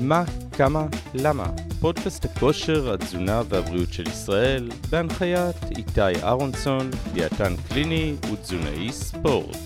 [0.00, 1.46] מה, כמה, למה?
[1.80, 9.56] פודקאסט הכושר, התזונה והבריאות של ישראל, בהנחיית איתי אהרונסון, דיאטן קליני ותזונאי ספורט.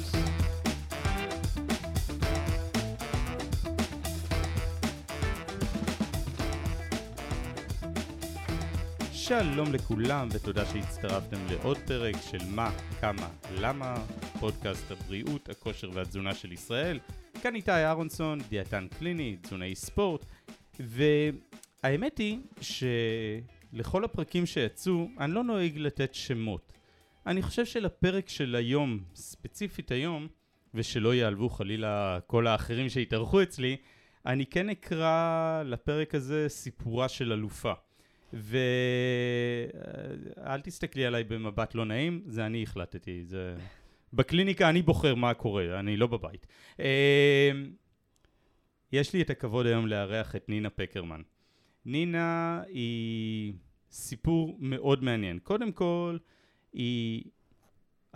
[9.13, 13.95] שלום לכולם ותודה שהצטרפתם לעוד פרק של מה, כמה, למה,
[14.41, 16.99] פודקאסט הבריאות, הכושר והתזונה של ישראל.
[17.43, 20.22] כאן איתי אהרונסון, דיאטן קליני, תזונאי ספורט,
[20.83, 26.73] והאמת היא שלכל הפרקים שיצאו, אני לא נוהג לתת שמות.
[27.27, 30.29] אני חושב שלפרק של היום, ספציפית היום,
[30.75, 33.77] ושלא ייעלבו חלילה כל האחרים שהתארחו אצלי,
[34.27, 37.73] אני כן אקרא לפרק הזה סיפורה של אלופה.
[38.33, 38.61] ואל
[40.63, 43.55] תסתכלי עליי במבט לא נעים, זה אני החלטתי, זה...
[44.13, 46.47] בקליניקה אני בוחר מה קורה, אני לא בבית.
[48.93, 51.23] יש לי את הכבוד היום לארח את נינה פקרמן.
[51.85, 53.53] נינה היא
[53.91, 55.39] סיפור מאוד מעניין.
[55.39, 56.17] קודם כל,
[56.73, 57.25] היא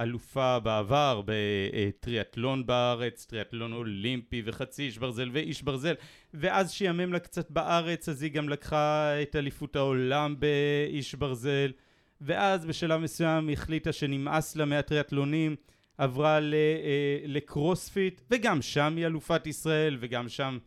[0.00, 5.94] אלופה בעבר בטריאטלון בארץ, טריאטלון אולימפי וחצי איש ברזל ואיש ברזל
[6.34, 11.72] ואז שיאמם לה קצת בארץ אז היא גם לקחה את אליפות העולם באיש ברזל
[12.20, 15.56] ואז בשלב מסוים החליטה שנמאס לה מהטריאטלונים
[15.98, 16.41] עברה אה,
[17.25, 20.58] לקרוספיט וגם שם היא אלופת ישראל וגם שם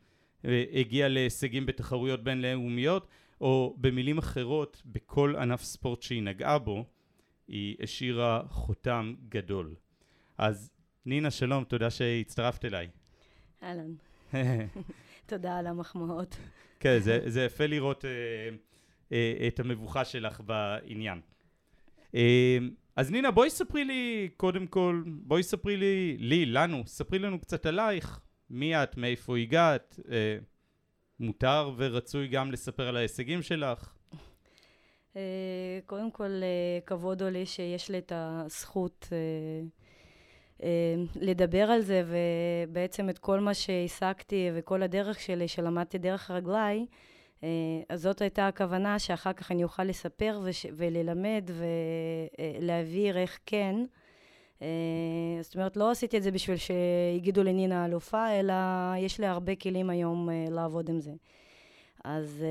[0.45, 3.07] אה, הגיעה להישגים בתחרויות בינלאומיות
[3.41, 6.85] או במילים אחרות בכל ענף ספורט שהיא נגעה בו
[7.47, 9.75] היא השאירה חותם גדול.
[10.37, 10.71] אז
[11.05, 12.87] נינה שלום, תודה שהצטרפת אליי.
[13.63, 13.93] אהלן.
[15.25, 16.37] תודה על המחמאות.
[16.79, 18.09] כן, זה, זה יפה לראות אה,
[19.11, 21.21] אה, את המבוכה שלך בעניין.
[22.15, 22.57] אה,
[22.99, 27.65] אז נינה, בואי ספרי לי, קודם כל, בואי ספרי לי, לי, לנו, ספרי לנו קצת
[27.65, 30.37] עלייך, מי את, מאיפה הגעת, אה,
[31.19, 33.93] מותר ורצוי גם לספר על ההישגים שלך.
[35.15, 39.07] אה, קודם כל, אה, כבוד עולה שיש לי את הזכות
[40.61, 40.67] אה,
[41.15, 46.85] לדבר על זה, ובעצם את כל מה שהשגתי וכל הדרך שלי, שלמדתי דרך רגליי,
[47.89, 51.49] אז זאת הייתה הכוונה שאחר כך אני אוכל לספר וש, וללמד
[52.59, 53.75] ולהעביר איך כן.
[55.41, 58.53] זאת אומרת, לא עשיתי את זה בשביל שיגידו לי נינה אלופה, אלא
[58.97, 61.11] יש לי הרבה כלים היום לעבוד עם זה.
[62.03, 62.45] אז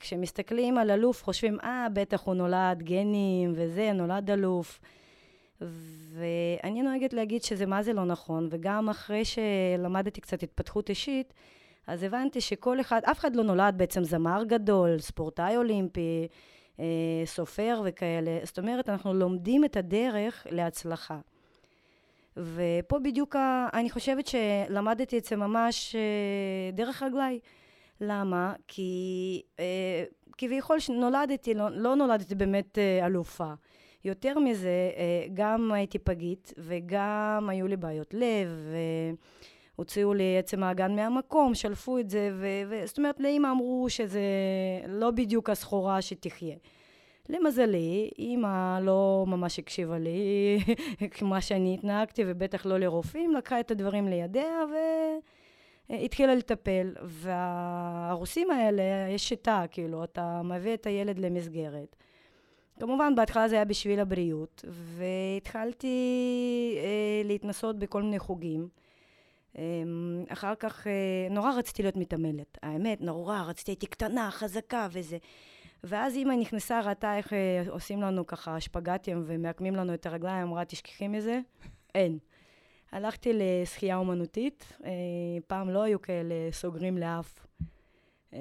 [0.00, 4.80] כשמסתכלים על אלוף, חושבים, אה, בטח הוא נולד גנים וזה, נולד אלוף.
[5.60, 11.34] ואני נוהגת להגיד שזה מה זה לא נכון, וגם אחרי שלמדתי קצת התפתחות אישית,
[11.88, 16.28] אז הבנתי שכל אחד, אף אחד לא נולד בעצם זמר גדול, ספורטאי אולימפי,
[16.80, 16.84] אה,
[17.24, 18.38] סופר וכאלה.
[18.42, 21.18] זאת אומרת, אנחנו לומדים את הדרך להצלחה.
[22.36, 23.36] ופה בדיוק,
[23.72, 27.38] אני חושבת שלמדתי את זה ממש אה, דרך רגליי.
[28.00, 28.52] למה?
[28.66, 30.04] כי אה,
[30.38, 33.52] כביכול נולדתי, לא, לא נולדתי באמת אה, אלופה.
[34.04, 38.48] יותר מזה, אה, גם הייתי פגית וגם היו לי בעיות לב
[39.78, 44.20] והוציאו לי עצם האגן מהמקום, שלפו את זה, ו, ו, זאת אומרת לאמא אמרו שזה
[44.88, 46.56] לא בדיוק הסחורה שתחיה.
[47.28, 50.58] למזלי, אימא לא ממש הקשיבה לי
[51.16, 54.74] כמו שאני התנהגתי, ובטח לא לרופאים, לקחה את הדברים לידיה ו...
[55.90, 58.82] התחילה לטפל, והרוסים האלה,
[59.14, 61.96] יש שיטה, כאילו, אתה מביא את הילד למסגרת.
[62.80, 65.96] כמובן, בהתחלה זה היה בשביל הבריאות, והתחלתי
[66.78, 68.68] אה, להתנסות בכל מיני חוגים.
[69.58, 69.62] אה,
[70.28, 70.92] אחר כך, אה,
[71.30, 72.58] נורא רציתי להיות מתעמלת.
[72.62, 75.18] האמת, נורא, רציתי, הייתי קטנה, חזקה וזה.
[75.84, 80.64] ואז אימא נכנסה, ראתה איך אה, עושים לנו ככה שפגטים ומעקמים לנו את הרגליים, אמרה,
[80.64, 81.40] תשכחי מזה.
[81.94, 82.18] אין.
[82.92, 84.90] הלכתי לשחייה אומנותית, אה,
[85.46, 87.46] פעם לא היו כאלה סוגרים לאף.
[88.34, 88.38] אה,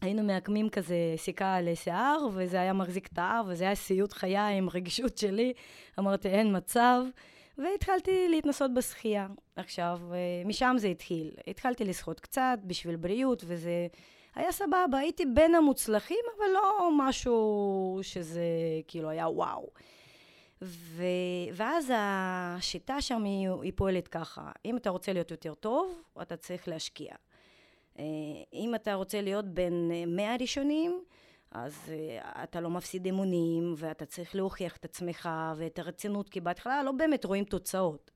[0.00, 4.58] היינו מעקמים כזה סיכה על שיער, וזה היה מחזיק את האף, וזה היה סיוט חיי
[4.58, 5.52] עם רגישות שלי.
[5.98, 7.02] אמרתי, אין מצב.
[7.58, 9.26] והתחלתי להתנסות בשחייה.
[9.56, 11.30] עכשיו, אה, משם זה התחיל.
[11.46, 13.86] התחלתי לשחות קצת בשביל בריאות, וזה
[14.34, 14.98] היה סבבה.
[14.98, 18.44] הייתי בין המוצלחים, אבל לא משהו שזה
[18.88, 19.70] כאילו היה וואו.
[20.62, 21.02] ו...
[21.52, 26.68] ואז השיטה שם היא, היא פועלת ככה, אם אתה רוצה להיות יותר טוב, אתה צריך
[26.68, 27.14] להשקיע.
[27.98, 28.04] אה,
[28.52, 31.00] אם אתה רוצה להיות בין 100 ראשונים,
[31.64, 36.82] אז אה, אתה לא מפסיד אמונים, ואתה צריך להוכיח את עצמך ואת הרצינות, כי בהתחלה
[36.82, 38.10] לא באמת רואים תוצאות.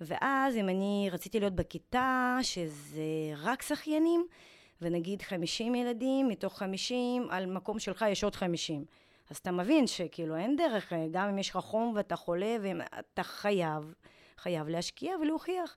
[0.00, 3.02] ואז אם אני רציתי להיות בכיתה, שזה
[3.36, 4.26] רק שחיינים,
[4.82, 8.84] ונגיד 50 ילדים, מתוך 50, על מקום שלך יש עוד 50.
[9.30, 13.22] אז אתה מבין שכאילו אין דרך, אה, גם אם יש לך חום ואתה חולה, ואתה
[13.22, 13.94] חייב,
[14.36, 15.76] חייב להשקיע ולהוכיח.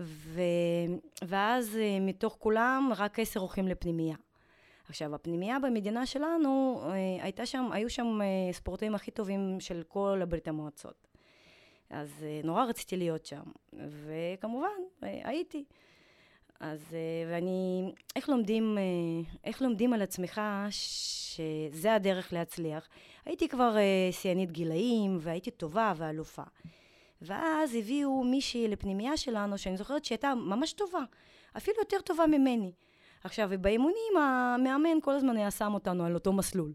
[0.00, 0.40] ו...
[1.22, 4.16] ואז אה, מתוך כולם רק עשר הולכים לפנימייה.
[4.92, 10.18] עכשיו, הפנימייה במדינה שלנו, אה, הייתה שם, היו שם אה, ספורטאים הכי טובים של כל
[10.22, 11.08] הברית המועצות.
[11.90, 13.42] אז נורא רציתי להיות שם,
[13.72, 14.68] וכמובן,
[15.02, 15.64] הייתי.
[16.60, 16.96] אז,
[17.30, 18.78] ואני, איך לומדים,
[19.44, 20.40] איך לומדים על עצמך
[20.70, 22.88] שזה הדרך להצליח?
[23.24, 23.76] הייתי כבר
[24.10, 26.42] שיאנית גילאים, והייתי טובה ואלופה.
[27.22, 31.02] ואז הביאו מישהי לפנימייה שלנו, שאני זוכרת שהייתה ממש טובה,
[31.56, 32.72] אפילו יותר טובה ממני.
[33.24, 36.72] עכשיו, ובאימונים המאמן כל הזמן היה שם אותנו על אותו מסלול.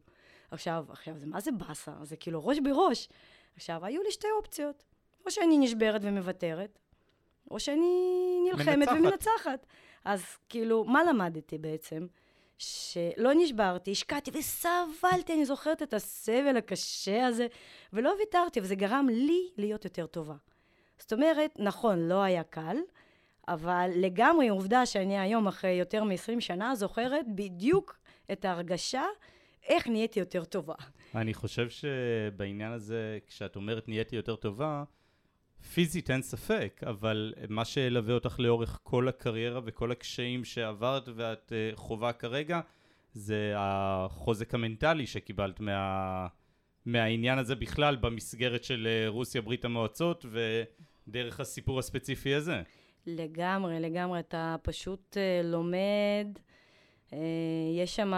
[0.52, 1.92] עכשיו, עכשיו, זה מה זה באסה?
[2.04, 3.10] זה כאילו ראש בראש.
[3.56, 4.84] עכשיו, היו לי שתי אופציות.
[5.28, 6.80] או שאני נשברת ומוותרת,
[7.52, 7.88] או שאני
[8.44, 8.98] נלחמת מנצחת.
[8.98, 9.66] ומנצחת.
[10.06, 12.08] אז כאילו, מה למדתי בעצם?
[12.58, 17.48] שלא נשברתי, השקעתי וסבלתי, אני זוכרת את הסבל הקשה הזה,
[17.94, 20.36] ולא ויתרתי, וזה גרם לי להיות יותר טובה.
[21.00, 22.78] זאת אומרת, נכון, לא היה קל,
[23.48, 28.00] אבל לגמרי עובדה שאני היום, אחרי יותר מ-20 שנה, זוכרת בדיוק
[28.32, 29.04] את ההרגשה
[29.68, 30.76] איך נהייתי יותר טובה.
[31.16, 34.84] אני חושב שבעניין הזה, כשאת אומרת נהייתי יותר טובה,
[35.74, 41.76] פיזית אין ספק, אבל מה שילווה אותך לאורך כל הקריירה וכל הקשיים שעברת ואת uh,
[41.76, 42.60] חווה כרגע,
[43.14, 46.28] זה החוזק המנטלי שקיבלת מה,
[46.86, 50.26] מהעניין הזה בכלל במסגרת של uh, רוסיה, ברית המועצות
[51.08, 52.62] ודרך הסיפור הספציפי הזה.
[53.06, 54.20] לגמרי, לגמרי.
[54.20, 56.28] אתה פשוט uh, לומד,
[57.10, 57.14] uh,
[57.76, 58.14] יש שם...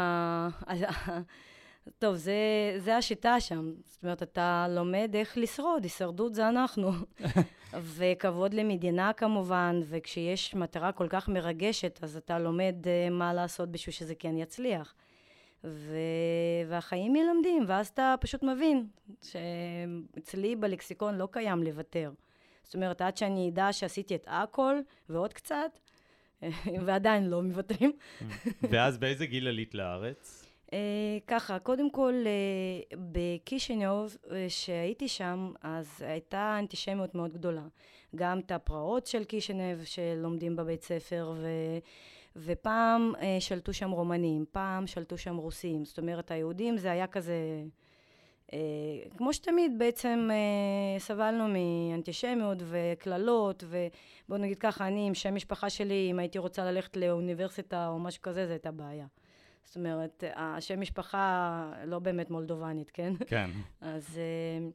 [1.99, 2.33] טוב, זה,
[2.77, 3.73] זה השיטה שם.
[3.85, 6.91] זאת אומרת, אתה לומד איך לשרוד, הישרדות זה אנחנו.
[7.95, 13.93] וכבוד למדינה כמובן, וכשיש מטרה כל כך מרגשת, אז אתה לומד uh, מה לעשות בשביל
[13.93, 14.95] שזה כן יצליח.
[15.63, 15.97] ו...
[16.67, 18.87] והחיים מלמדים, ואז אתה פשוט מבין
[19.21, 22.11] שאצלי בלקסיקון לא קיים לוותר.
[22.69, 24.75] זאת אומרת, עד שאני אדע שעשיתי את הכל
[25.09, 25.79] ועוד קצת,
[26.85, 27.91] ועדיין לא מוותרים.
[28.71, 30.45] ואז באיזה גיל עלית לארץ?
[30.67, 30.71] Uh,
[31.27, 37.67] ככה, קודם כל, uh, בקישינוב, uh, שהייתי שם, אז הייתה אנטישמיות מאוד גדולה.
[38.15, 41.47] גם את הפרעות של קישינב שלומדים בבית ספר, ו...
[42.35, 45.85] ופעם uh, שלטו שם רומנים, פעם שלטו שם רוסים.
[45.85, 47.35] זאת אומרת, היהודים זה היה כזה...
[48.49, 48.51] Uh,
[49.17, 56.07] כמו שתמיד בעצם uh, סבלנו מאנטישמיות וקללות, ובוא נגיד ככה, אני עם שם משפחה שלי,
[56.11, 59.05] אם הייתי רוצה ללכת לאוניברסיטה או משהו כזה, זו הייתה בעיה.
[59.63, 63.13] זאת אומרת, השם משפחה לא באמת מולדובנית, כן?
[63.27, 63.49] כן.
[63.81, 64.17] אז...
[64.17, 64.69] אה,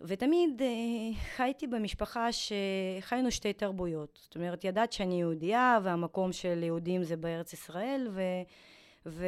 [0.00, 4.18] ותמיד אה, חייתי במשפחה שחיינו שתי תרבויות.
[4.22, 8.22] זאת אומרת, ידעת שאני יהודייה, והמקום של יהודים זה בארץ ישראל, ו...
[9.06, 9.26] ו...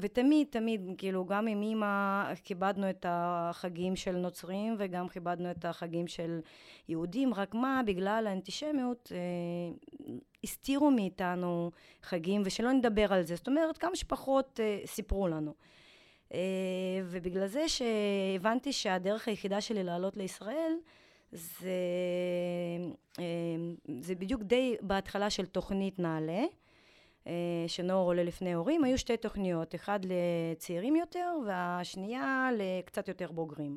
[0.00, 6.06] ותמיד, תמיד, כאילו, גם עם אימא כיבדנו את החגים של נוצרים וגם כיבדנו את החגים
[6.06, 6.40] של
[6.88, 11.70] יהודים, רק מה, בגלל האנטישמיות, אה, הסתירו מאיתנו
[12.02, 13.36] חגים, ושלא נדבר על זה.
[13.36, 15.54] זאת אומרת, כמה שפחות אה, סיפרו לנו.
[16.34, 16.38] אה,
[17.04, 20.72] ובגלל זה שהבנתי שהדרך היחידה שלי לעלות לישראל,
[21.32, 21.70] זה,
[23.18, 23.24] אה,
[24.00, 26.42] זה בדיוק די בהתחלה של תוכנית נעל"ה.
[27.28, 27.34] אה,
[27.66, 33.76] שנוער עולה לפני הורים, היו שתי תוכניות, אחד לצעירים יותר והשנייה לקצת יותר בוגרים.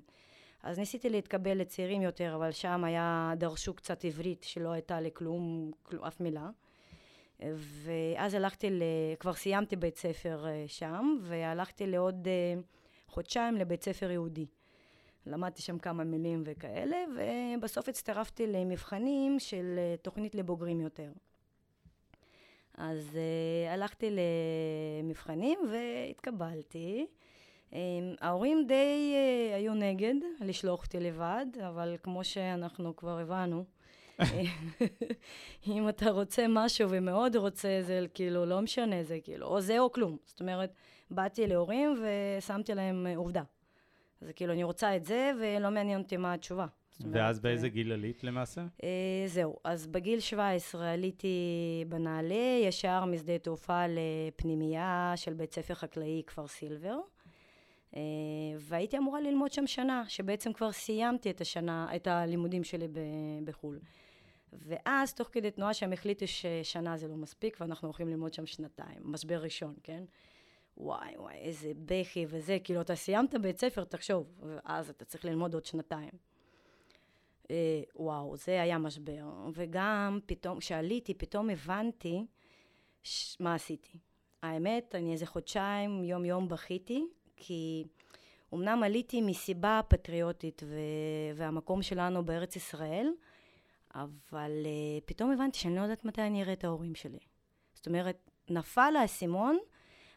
[0.63, 5.71] אז ניסיתי להתקבל לצעירים יותר, אבל שם היה, דרשו קצת עברית שלא הייתה לי כלום,
[5.83, 6.49] כלום אף מילה.
[7.57, 8.83] ואז הלכתי, ל...
[9.19, 12.61] כבר סיימתי בית ספר אה, שם, והלכתי לעוד אה,
[13.07, 14.45] חודשיים לבית ספר יהודי.
[15.25, 16.97] למדתי שם כמה מילים וכאלה,
[17.57, 21.11] ובסוף הצטרפתי למבחנים של תוכנית לבוגרים יותר.
[22.77, 24.09] אז uh, הלכתי
[25.03, 27.07] למבחנים והתקבלתי.
[27.69, 27.73] Um,
[28.21, 33.65] ההורים די uh, היו נגד לשלוח אותי לבד, אבל כמו שאנחנו כבר הבנו,
[35.67, 39.91] אם אתה רוצה משהו ומאוד רוצה, זה כאילו לא משנה, זה כאילו או זה או
[39.91, 40.17] כלום.
[40.25, 40.73] זאת אומרת,
[41.11, 43.43] באתי להורים ושמתי להם עובדה.
[44.21, 46.65] זה כאילו, אני רוצה את זה, ולא מעניין אותי מה התשובה.
[47.11, 48.61] ואז באיזה גיל עלית למעשה?
[48.83, 51.37] אה, זהו, אז בגיל 17 עליתי
[51.89, 56.99] בנעל"ה, ישר משדה תעופה לפנימייה של בית ספר חקלאי כפר סילבר.
[57.95, 58.01] אה,
[58.57, 62.87] והייתי אמורה ללמוד שם שנה, שבעצם כבר סיימתי את השנה, את הלימודים שלי
[63.43, 63.79] בחו"ל.
[64.53, 68.99] ואז, תוך כדי תנועה שהם החליטו ששנה זה לא מספיק, ואנחנו הולכים ללמוד שם שנתיים,
[69.03, 70.03] משבר ראשון, כן?
[70.77, 75.53] וואי, וואי, איזה בכי וזה, כאילו, אתה סיימת בית ספר, תחשוב, ואז אתה צריך ללמוד
[75.53, 76.30] עוד שנתיים.
[77.51, 79.25] אה, וואו, זה היה משבר.
[79.53, 82.25] וגם פתאום, כשעליתי, פתאום הבנתי
[83.03, 83.37] ש...
[83.39, 83.97] מה עשיתי.
[84.43, 87.05] האמת, אני איזה חודשיים, יום-יום בכיתי,
[87.35, 87.83] כי
[88.53, 90.75] אמנם עליתי מסיבה פטריוטית, ו...
[91.35, 93.07] והמקום שלנו בארץ ישראל,
[93.95, 97.19] אבל uh, פתאום הבנתי שאני לא יודעת מתי אני אראה את ההורים שלי.
[97.73, 99.57] זאת אומרת, נפל האסימון,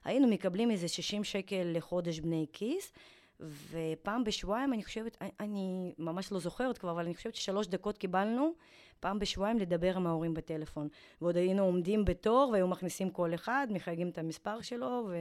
[0.04, 2.92] היינו מקבלים איזה 60 שקל לחודש בני כיס,
[3.40, 8.52] ופעם בשבועיים, אני חושבת, אני ממש לא זוכרת כבר, אבל אני חושבת ששלוש דקות קיבלנו
[9.00, 10.88] פעם בשבועיים לדבר עם ההורים בטלפון.
[11.20, 15.16] ועוד היינו עומדים בתור, והיו מכניסים כל אחד, מחייגים את המספר שלו, ו...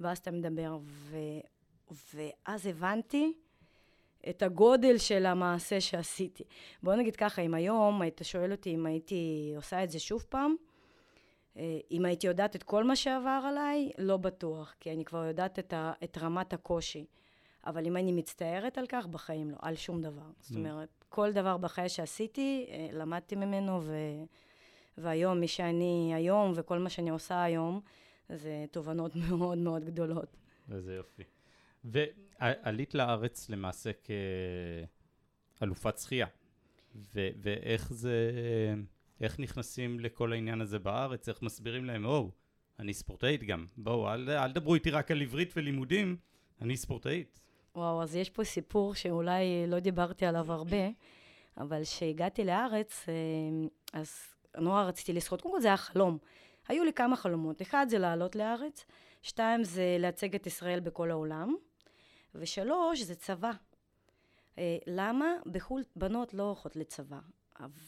[0.00, 0.78] ואז אתה מדבר.
[0.82, 1.16] ו...
[2.14, 3.32] ואז הבנתי
[4.28, 6.44] את הגודל של המעשה שעשיתי.
[6.82, 10.54] בוא נגיד ככה, אם היום היית שואל אותי אם הייתי עושה את זה שוב פעם,
[11.90, 15.72] אם הייתי יודעת את כל מה שעבר עליי, לא בטוח, כי אני כבר יודעת את,
[15.72, 17.06] ה, את רמת הקושי.
[17.66, 20.22] אבל אם אני מצטערת על כך, בחיים לא, על שום דבר.
[20.22, 20.40] Mm.
[20.40, 23.94] זאת אומרת, כל דבר בחיי שעשיתי, אה, למדתי ממנו, ו...
[24.98, 27.80] והיום, מי שאני היום, וכל מה שאני עושה היום,
[28.28, 30.36] זה תובנות מאוד מאוד גדולות.
[30.72, 31.22] איזה יופי.
[31.84, 33.90] ועלית לארץ למעשה
[35.58, 36.26] כאלופת שחייה.
[37.14, 38.30] ו- ואיך זה,
[39.20, 41.28] איך נכנסים לכל העניין הזה בארץ?
[41.28, 42.30] איך מסבירים להם, או,
[42.78, 43.66] אני ספורטאית גם.
[43.76, 46.16] בואו, אל, אל דברו איתי רק על עברית ולימודים,
[46.60, 47.40] אני ספורטאית.
[47.74, 50.88] וואו, אז יש פה סיפור שאולי לא דיברתי עליו הרבה,
[51.56, 53.14] אבל כשהגעתי לארץ, אה,
[53.92, 54.20] אז
[54.58, 55.40] נורא רציתי לשחות.
[55.40, 56.18] קודם כל זה היה חלום.
[56.68, 57.62] היו לי כמה חלומות.
[57.62, 58.84] אחד זה לעלות לארץ,
[59.22, 61.54] שתיים זה לייצג את ישראל בכל העולם,
[62.34, 63.50] ושלוש זה צבא.
[64.58, 65.26] אה, למה?
[65.46, 67.18] בחו"ל בנות לא הולכות לצבא.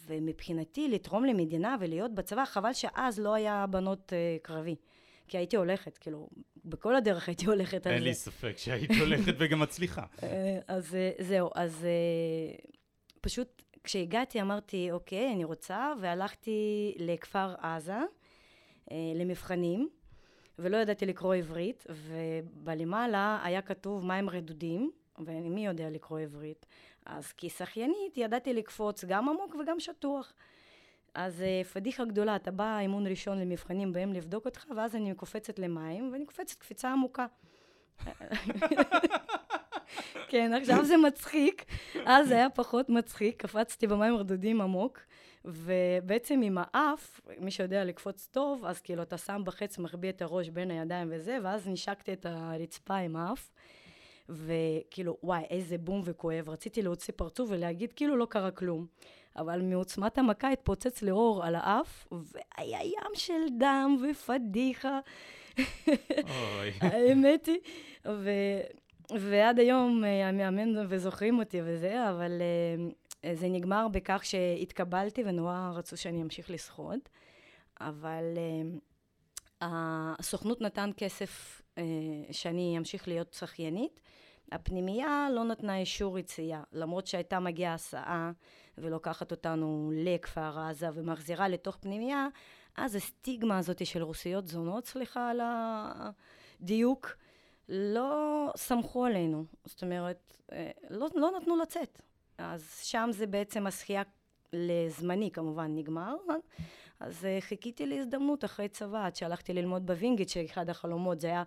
[0.07, 4.77] ומבחינתי לתרום למדינה ולהיות בצבא, חבל שאז לא היה בנות אה, קרבי.
[5.29, 6.29] כי הייתי הולכת, כאילו,
[6.65, 7.97] בכל הדרך הייתי הולכת על זה.
[7.97, 10.05] אין לי ספק שהיית הולכת וגם מצליחה.
[10.23, 11.87] אה, אז זהו, אז
[13.21, 17.99] פשוט כשהגעתי אמרתי, אוקיי, אני רוצה, והלכתי לכפר עזה,
[18.91, 19.89] למבחנים.
[20.61, 26.67] ולא ידעתי לקרוא עברית, ובלמעלה היה כתוב מים רדודים, ומי יודע לקרוא עברית?
[27.11, 30.33] אז כשחיינית ידעתי לקפוץ גם עמוק וגם שטוח.
[31.15, 35.59] אז uh, פדיחה גדולה, אתה בא אימון ראשון למבחנים בהם לבדוק אותך, ואז אני קופצת
[35.59, 37.27] למים, ואני קופצת קפיצה עמוקה.
[40.31, 41.65] כן, עכשיו זה מצחיק,
[42.05, 45.01] אז זה היה פחות מצחיק, קפצתי במים רדודים עמוק,
[45.45, 50.49] ובעצם עם האף, מי שיודע לקפוץ טוב, אז כאילו אתה שם בחץ, מחביא את הראש
[50.49, 53.51] בין הידיים וזה, ואז נשקתי את הרצפה עם האף.
[54.31, 56.49] וכאילו, וואי, איזה בום וכואב.
[56.49, 58.87] רציתי להוציא פרצוף ולהגיד, כאילו לא קרה כלום.
[59.37, 65.01] אבל מעוצמת המכה התפוצץ לאור על האף, והיה ים של דם ופדיחה.
[65.59, 66.71] אוי.
[66.81, 67.59] האמת היא,
[68.07, 68.31] ו...
[69.19, 72.91] ועד היום אה, המאמן וזוכרים אותי וזה, אבל אה,
[73.25, 77.09] אה, זה נגמר בכך שהתקבלתי ונורא רצו שאני אמשיך לשחות,
[77.81, 81.63] אבל uh, הסוכנות נתן כסף
[82.31, 84.01] שאני אמשיך להיות שחיינית.
[84.53, 88.33] הפנימייה לא נתנה אישור יציאה, למרות שהייתה מגיעה הסעה
[88.79, 92.29] ולוקחת אותנו לכפר עזה ומחזירה לתוך פנימייה,
[92.77, 95.41] אז הסטיגמה הזאת של רוסיות זונות, סליחה על
[96.61, 97.17] הדיוק,
[97.69, 99.45] לא סמכו עלינו.
[99.65, 100.37] זאת אומרת,
[100.91, 102.03] לא, לא נתנו לצאת.
[102.39, 104.03] אז שם זה בעצם השחייה
[104.53, 106.15] לזמני כמובן נגמר,
[107.01, 111.43] אז אה, חיכיתי להזדמנות אחרי צבא, עד שהלכתי ללמוד בווינגייט, שאחד החלומות זה היה,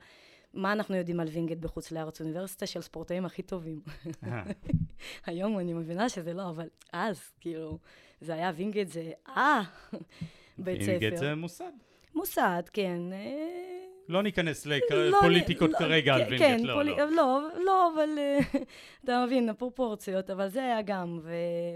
[0.53, 2.21] מה אנחנו יודעים על וינגייט בחוץ לארץ?
[2.21, 3.81] אוניברסיטה של ספורטאים הכי טובים.
[4.23, 4.43] אה.
[5.25, 7.77] היום אני מבינה שזה לא, אבל אז, כאילו,
[8.21, 9.61] זה היה וינגייט, זה אה,
[10.57, 10.91] בית ספר.
[10.91, 11.71] וינגייט זה מוסד.
[12.15, 13.01] מוסד, כן.
[13.13, 17.11] אה, לא ניכנס לפוליטיקות לא, כרגע על כן, וינגייט, כן, לא, פולי, לא.
[17.11, 18.39] לא, לא, אבל אה,
[19.03, 21.19] אתה מבין, הפרופורציות, אבל זה היה גם.
[21.23, 21.33] ו,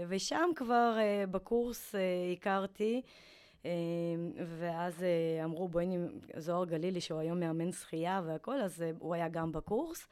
[0.08, 1.98] ושם כבר uh, בקורס uh,
[2.36, 3.02] הכרתי,
[4.58, 5.86] ואז uh, אמרו, בואי,
[6.36, 10.08] זוהר גלילי, שהוא היום מאמן שחייה והכל, אז uh, הוא היה גם בקורס.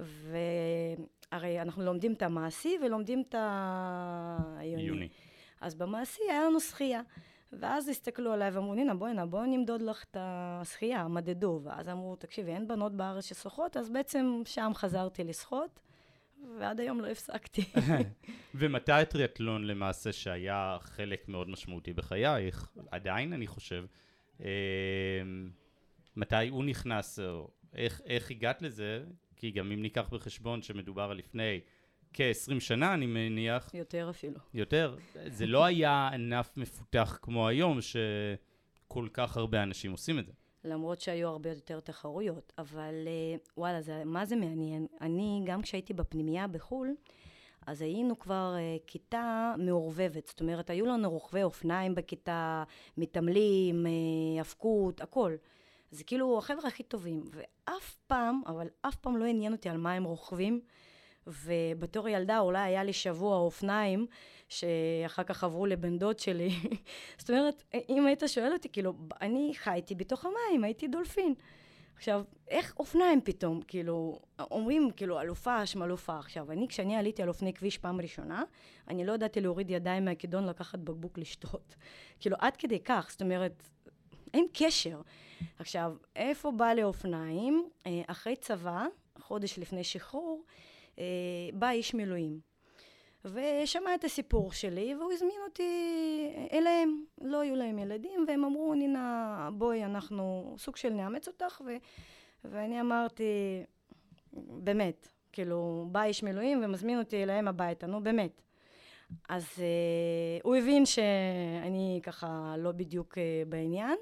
[0.00, 5.08] והרי אנחנו לומדים את המעשי ולומדים את העיוני.
[5.60, 7.00] אז במעשי היה לנו שחייה.
[7.52, 11.60] ואז הסתכלו עליי ואמרו, נינה, בואי הנה, בואי נמדוד לך את השחייה, מדדו.
[11.62, 15.80] ואז אמרו, תקשיבי, אין בנות בארץ ששחות, אז בעצם שם חזרתי לשחות,
[16.58, 17.64] ועד היום לא הפסקתי.
[18.54, 23.84] ומתי הטריאטלון למעשה, שהיה חלק מאוד משמעותי בחייך, עדיין אני חושב,
[24.40, 24.46] אה,
[26.16, 29.04] מתי הוא נכנס, או איך, איך הגעת לזה?
[29.36, 31.60] כי גם אם ניקח בחשבון שמדובר על לפני
[32.12, 33.74] כ-20 שנה, אני מניח.
[33.74, 34.38] יותר אפילו.
[34.54, 34.96] יותר.
[35.26, 40.32] זה לא היה ענף מפותח כמו היום, שכל כך הרבה אנשים עושים את זה.
[40.66, 44.86] למרות שהיו הרבה יותר תחרויות, אבל אה, וואלה, זה, מה זה מעניין?
[45.00, 46.94] אני, גם כשהייתי בפנימייה בחו"ל,
[47.66, 52.64] אז היינו כבר uh, כיתה מעורבבת, זאת אומרת, היו לנו רוכבי אופניים בכיתה,
[52.96, 55.36] מתעמלים, uh, הפקות, הכל.
[55.90, 59.92] זה כאילו החבר'ה הכי טובים, ואף פעם, אבל אף פעם לא עניין אותי על מה
[59.92, 60.60] הם רוכבים.
[61.26, 64.06] ובתור ילדה אולי היה לי שבוע אופניים
[64.48, 66.50] שאחר כך עברו לבן דוד שלי.
[67.18, 71.34] זאת אומרת, אם היית שואל אותי, כאילו, אני חייתי בתוך המים, הייתי דולפין.
[71.96, 76.18] עכשיו, איך אופניים פתאום, כאילו, אומרים, כאילו, אלופה, שמלופה.
[76.18, 78.42] עכשיו, אני, כשאני עליתי על אופני כביש פעם ראשונה,
[78.88, 81.74] אני לא ידעתי להוריד ידיים מהכידון לקחת בקבוק לשתות.
[82.20, 83.62] כאילו, עד כדי כך, זאת אומרת,
[84.34, 85.00] אין קשר.
[85.58, 87.68] עכשיו, איפה בא לאופניים?
[87.86, 88.86] אה, אחרי צבא,
[89.18, 90.44] חודש לפני שחרור,
[90.98, 91.04] אה,
[91.52, 92.40] בא איש מילואים.
[93.32, 95.72] ושמע את הסיפור שלי, והוא הזמין אותי
[96.52, 97.04] אליהם.
[97.20, 101.76] לא היו להם ילדים, והם אמרו, נינה, בואי, אנחנו סוג של נאמץ אותך, ו...
[102.44, 103.62] ואני אמרתי,
[104.32, 108.42] באמת, כאילו, בא איש מילואים ומזמין אותי אליהם הביתה, נו באמת.
[109.28, 109.60] אז uh,
[110.42, 113.96] הוא הבין שאני ככה לא בדיוק uh, בעניין.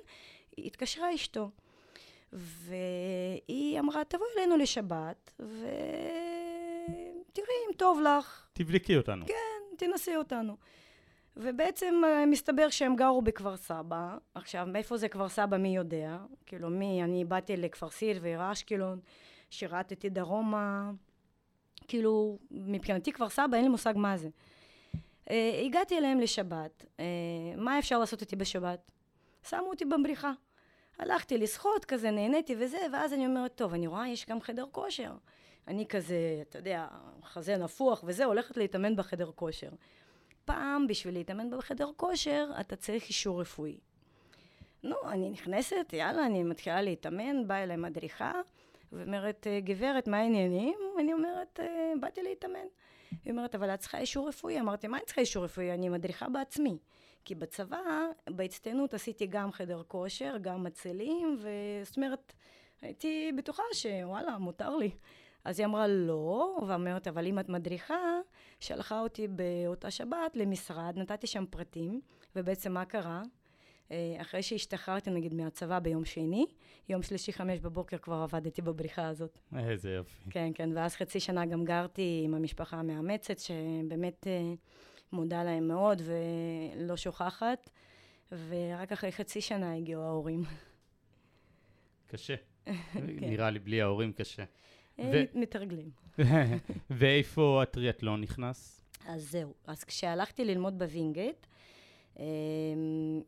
[0.58, 1.50] התקשרה אשתו,
[2.32, 5.66] והיא אמרה, תבואי אלינו לשבת, ו...
[7.34, 8.46] תראי אם טוב לך.
[8.52, 9.26] תבדקי אותנו.
[9.26, 10.56] כן, תנסי אותנו.
[11.36, 14.16] ובעצם אה, מסתבר שהם גרו בכפר סבא.
[14.34, 16.18] עכשיו, מאיפה זה כפר סבא, מי יודע?
[16.46, 19.00] כאילו, מי, אני באתי לכפר סיר ועיר אשקלון,
[19.50, 20.90] שירתתי דרומה.
[21.88, 24.28] כאילו, מבחינתי כפר סבא, אין לי מושג מה זה.
[25.24, 25.30] Uh,
[25.64, 26.86] הגעתי אליהם לשבת.
[26.96, 27.00] Uh,
[27.56, 28.90] מה אפשר לעשות איתי בשבת?
[29.48, 30.32] שמו אותי בבריכה.
[30.98, 35.12] הלכתי לשחות כזה, נהניתי וזה, ואז אני אומרת, טוב, אני רואה, יש גם חדר כושר.
[35.68, 36.86] אני כזה, אתה יודע,
[37.22, 39.70] חזה נפוח וזה, הולכת להתאמן בחדר כושר.
[40.44, 43.78] פעם, בשביל להתאמן בחדר כושר, אתה צריך אישור רפואי.
[44.82, 48.32] נו, אני נכנסת, יאללה, אני מתחילה להתאמן, באה אליי מדריכה,
[48.92, 50.78] ואומרת, גברת, מה העניינים?
[51.00, 51.60] אני אומרת,
[52.00, 52.66] באתי להתאמן.
[53.24, 54.60] היא אומרת, אבל את צריכה אישור רפואי.
[54.60, 55.72] אמרתי, מה אני צריכה אישור רפואי?
[55.72, 56.78] אני מדריכה בעצמי.
[57.24, 57.82] כי בצבא,
[58.30, 62.32] בהצטיינות עשיתי גם חדר כושר, גם מצלים, וזאת אומרת,
[62.82, 64.90] הייתי בטוחה שוואלה, מותר לי.
[65.44, 68.18] אז היא אמרה לא, ואומרת, אבל אם את מדריכה,
[68.60, 72.00] שלחה אותי באותה שבת למשרד, נתתי שם פרטים,
[72.36, 73.22] ובעצם מה קרה?
[73.90, 76.46] אה, אחרי שהשתחררתי נגיד מהצבא ביום שני,
[76.88, 79.38] יום שלישי חמש בבוקר כבר עבדתי בבריכה הזאת.
[79.58, 80.30] איזה יופי.
[80.30, 84.54] כן, כן, ואז חצי שנה גם גרתי עם המשפחה המאמצת, שבאמת אה,
[85.12, 87.70] מודה להם מאוד ולא שוכחת,
[88.32, 90.42] ורק אחרי חצי שנה הגיעו ההורים.
[92.06, 92.34] קשה.
[92.66, 92.74] כן.
[93.20, 94.44] נראה לי בלי ההורים קשה.
[94.98, 95.22] ו...
[95.34, 95.90] מתרגלים.
[96.90, 98.80] ואיפה הטריאטלון נכנס?
[99.06, 99.54] אז זהו.
[99.66, 101.46] אז כשהלכתי ללמוד בווינגייט,
[102.18, 102.24] אמ,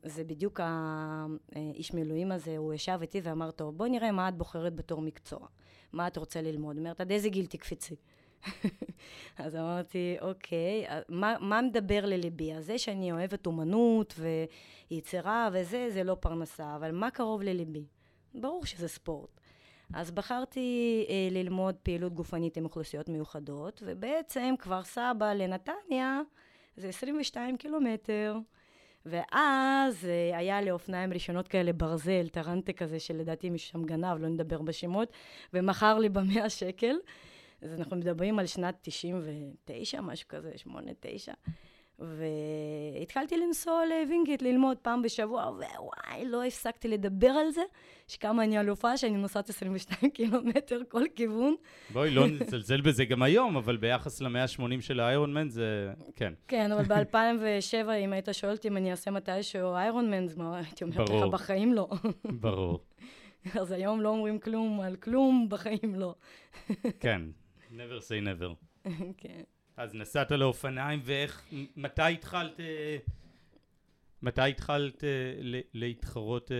[0.03, 4.75] זה בדיוק האיש מילואים הזה, הוא ישב איתי ואמר, טוב, בואי נראה מה את בוחרת
[4.75, 5.47] בתור מקצוע.
[5.93, 6.79] מה את רוצה ללמוד?
[6.79, 7.97] אומרת, עד איזה גיל תקפצי?
[9.39, 12.55] אז אמרתי, אוקיי, מה, מה מדבר לליבי?
[12.55, 14.21] אז זה שאני אוהבת אומנות
[14.91, 17.85] ויצירה וזה, זה לא פרנסה, אבל מה קרוב לליבי?
[18.35, 19.41] ברור שזה ספורט.
[19.95, 26.21] אז בחרתי אה, ללמוד פעילות גופנית עם אוכלוסיות מיוחדות, ובעצם כפר סבא לנתניה
[26.77, 28.39] זה 22 קילומטר.
[29.07, 34.29] ואז אה, היה לי אופניים ראשונות כאלה ברזל, טרנטה כזה, שלדעתי מישהו שם גנב, לא
[34.29, 35.13] נדבר בשמות,
[35.55, 36.97] ומכר לי במאה שקל.
[37.63, 40.71] אז אנחנו מדברים על שנת 99, משהו כזה, 8-9.
[41.99, 47.61] והתחלתי לנסוע לווינגיט ללמוד פעם בשבוע, ווואי, לא הפסקתי לדבר על זה,
[48.07, 51.55] שכמה אני אלופה, שאני נוסעת 22 קילומטר כל כיוון.
[51.93, 55.93] בואי, לא נזלזל בזה גם היום, אבל ביחס ל-180 של האיירון מן זה...
[56.17, 56.33] כן.
[56.49, 61.11] כן, אבל ב-2007, אם היית שואל אותי אם אני אעשה מתישהו איירון מן, הייתי אומרת
[61.11, 61.89] לך, בחיים לא.
[62.41, 62.81] ברור.
[63.61, 66.15] אז היום לא אומרים כלום על כלום, בחיים לא.
[67.01, 67.23] כן,
[67.71, 68.55] never say never.
[69.17, 69.43] כן.
[69.77, 71.43] אז נסעת לאופניים, ואיך,
[71.77, 72.97] מתי התחלת, אה,
[74.23, 75.09] מתי התחלת אה,
[75.75, 76.53] להתחרות?
[76.53, 76.57] אה?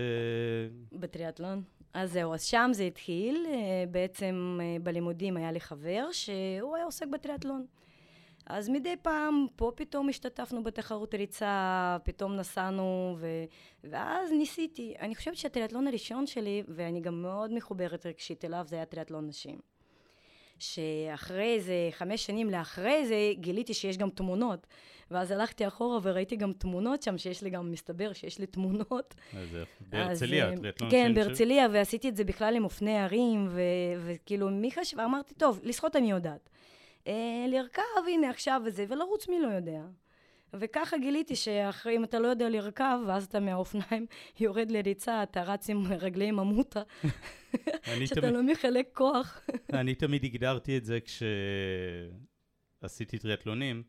[0.99, 1.63] בטריאטלון.
[1.93, 3.45] אז זהו, אז שם זה התחיל,
[3.91, 7.65] בעצם בלימודים היה לי חבר שהוא היה עוסק בטריאטלון.
[8.45, 13.27] אז מדי פעם, פה פתאום השתתפנו בתחרות ריצה, פתאום נסענו, ו...
[13.83, 14.93] ואז ניסיתי.
[14.99, 19.76] אני חושבת שהטריאטלון הראשון שלי, ואני גם מאוד מחוברת רגשית אליו, זה היה טריאטלון נשים.
[20.59, 24.67] שאחרי איזה חמש שנים לאחרי זה גיליתי שיש גם תמונות.
[25.11, 29.15] ואז הלכתי אחורה וראיתי גם תמונות שם, שיש לי גם, מסתבר שיש לי תמונות.
[29.37, 33.49] איזה בהרצליה, טריאטלון כן, בהרצליה, ועשיתי את זה בכלל עם אופני ערים,
[34.05, 36.49] וכאילו מי חשב, ואמרתי, טוב, לשחות אני יודעת.
[37.07, 39.81] אה, לרכב, הנה עכשיו וזה, ולרוץ מי לא יודע.
[40.53, 44.05] וככה גיליתי שאחרי, אם אתה לא יודע לרכב, ואז אתה מהאופניים
[44.39, 46.81] יורד לריצה, אתה רץ עם רגלי ממוטה,
[48.05, 49.41] שאתה לא מחלק כוח.
[49.73, 50.99] אני תמיד הגדרתי את זה
[52.81, 53.83] כשעשיתי טריאטלונים,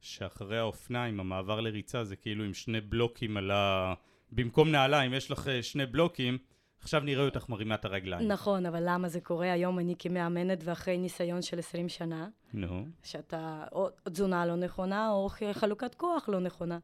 [0.00, 3.94] שאחרי האופניים, המעבר לריצה זה כאילו עם שני בלוקים על ה...
[4.32, 6.38] במקום נעליים, יש לך אה, שני בלוקים,
[6.84, 8.28] עכשיו נראה אותך מרימה את הרגליים.
[8.28, 9.52] נכון, אבל למה זה קורה?
[9.52, 12.84] היום אני כמאמנת ואחרי ניסיון של 20 שנה, נו.
[13.02, 16.78] שאתה או תזונה לא נכונה או חלוקת כוח לא נכונה.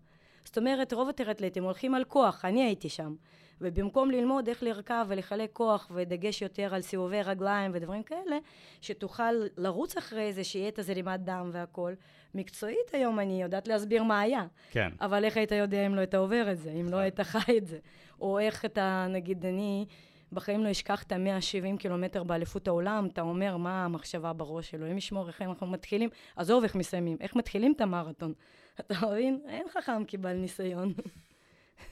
[0.45, 3.15] זאת אומרת, רוב הטרטלטים הולכים על כוח, אני הייתי שם.
[3.61, 8.39] ובמקום ללמוד איך לרכב ולחלק כוח ודגש יותר על סיבובי רגליים ודברים כאלה,
[8.81, 11.95] שתוכל לרוץ אחרי זה, שיהיה את הזרימת דם והכול.
[12.35, 14.47] מקצועית היום אני יודעת להסביר מה היה.
[14.71, 14.91] כן.
[15.01, 17.67] אבל איך היית יודע אם לא היית עובר את זה, אם לא היית חי את
[17.67, 17.79] זה?
[18.21, 19.87] או איך אתה, נגיד, אני...
[20.33, 24.91] בחיים לא אשכח את ה-170 קילומטר באליפות העולם, אתה אומר, מה המחשבה בראש שלו?
[24.91, 28.33] אם ישמור איך אנחנו מתחילים, עזוב איך מסיימים, איך מתחילים את המרתון.
[28.81, 29.41] אתה מבין?
[29.49, 30.93] אין חכם קיבל ניסיון.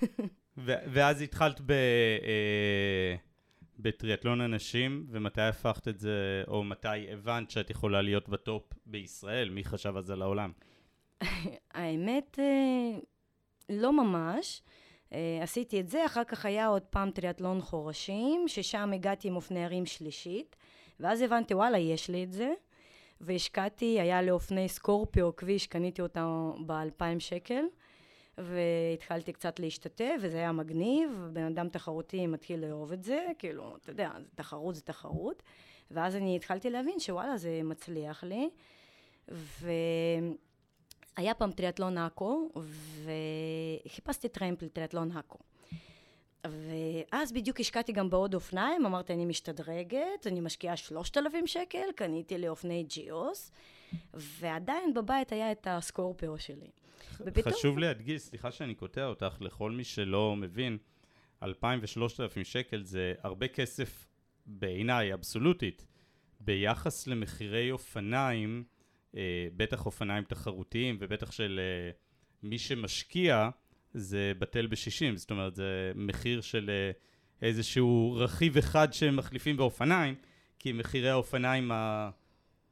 [0.66, 1.70] ואז התחלת ב...
[1.70, 3.16] אה,
[3.78, 9.50] בטריאטלון הנשים, ומתי הפכת את זה, או מתי הבנת שאת יכולה להיות בטופ בישראל?
[9.50, 10.52] מי חשב על זה לעולם?
[11.74, 12.98] האמת, אה,
[13.68, 14.62] לא ממש.
[15.12, 19.64] אה, עשיתי את זה, אחר כך היה עוד פעם טריאטלון חורשים, ששם הגעתי עם אופני
[19.64, 20.56] הרים שלישית,
[21.00, 22.52] ואז הבנתי, וואלה, יש לי את זה.
[23.20, 27.64] והשקעתי, היה לי אופני סקורפיו כביש, קניתי אותם ב-2,000 שקל.
[28.38, 33.90] והתחלתי קצת להשתתף, וזה היה מגניב, בן אדם תחרותי מתחיל לאהוב את זה, כאילו, אתה
[33.90, 35.42] יודע, תחרות זה תחרות,
[35.90, 38.50] ואז אני התחלתי להבין שוואלה, זה מצליח לי,
[41.18, 42.50] והיה פעם טריאטלון עכו,
[43.86, 45.38] וחיפשתי טרמפ לטריאטלון עכו.
[46.46, 52.38] ואז בדיוק השקעתי גם בעוד אופניים, אמרתי אני משתדרגת, אני משקיעה שלושת אלפים שקל, קניתי
[52.38, 53.52] לי אופני ג'יוס,
[54.14, 56.70] ועדיין בבית היה את הסקורפיו שלי.
[57.20, 57.54] ופתאום...
[57.54, 60.78] חשוב להדגיש, סליחה שאני קוטע אותך, לכל מי שלא מבין,
[61.42, 64.06] 2,000 ו-3,000 שקל זה הרבה כסף
[64.46, 65.86] בעיניי, אבסולוטית,
[66.40, 68.64] ביחס למחירי אופניים,
[69.56, 71.90] בטח אופניים תחרותיים ובטח של אה,
[72.42, 73.50] מי שמשקיע,
[73.94, 76.90] זה בטל בשישים, זאת אומרת זה מחיר של אה,
[77.48, 80.14] איזשהו רכיב אחד שהם מחליפים באופניים,
[80.58, 82.10] כי מחירי האופניים ה...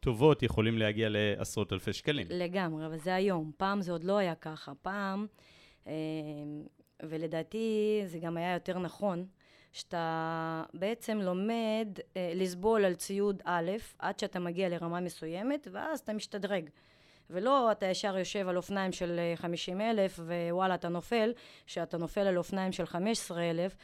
[0.01, 2.27] טובות יכולים להגיע לעשרות אלפי שקלים.
[2.31, 3.53] לגמרי, אבל זה היום.
[3.57, 4.73] פעם זה עוד לא היה ככה.
[4.83, 5.27] פעם,
[5.87, 5.93] אה,
[7.03, 9.27] ולדעתי זה גם היה יותר נכון,
[9.77, 16.13] שאתה בעצם לומד אה, לסבול על ציוד א', עד שאתה מגיע לרמה מסוימת, ואז אתה
[16.13, 16.71] משתדרג.
[17.31, 21.33] ולא אתה ישר יושב על אופניים של 50 אה, אלף ווואלה אתה נופל,
[21.67, 23.77] שאתה נופל על אופניים של 15 אלף,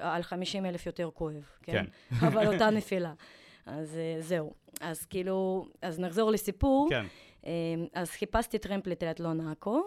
[0.00, 1.72] על 50 אלף יותר כואב, כן?
[1.72, 1.84] כן.
[2.26, 3.12] אבל אותה נפילה.
[3.66, 4.52] אז זהו.
[4.80, 6.88] אז כאילו, אז נחזור לסיפור.
[6.90, 7.06] כן.
[7.48, 9.82] אמ, אז חיפשתי טרמפ לטריאטלון עכו,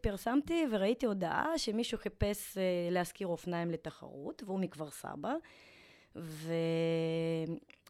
[0.00, 5.34] ופרסמתי וראיתי הודעה שמישהו חיפש אה, להשכיר אופניים לתחרות, והוא מכפר סבא.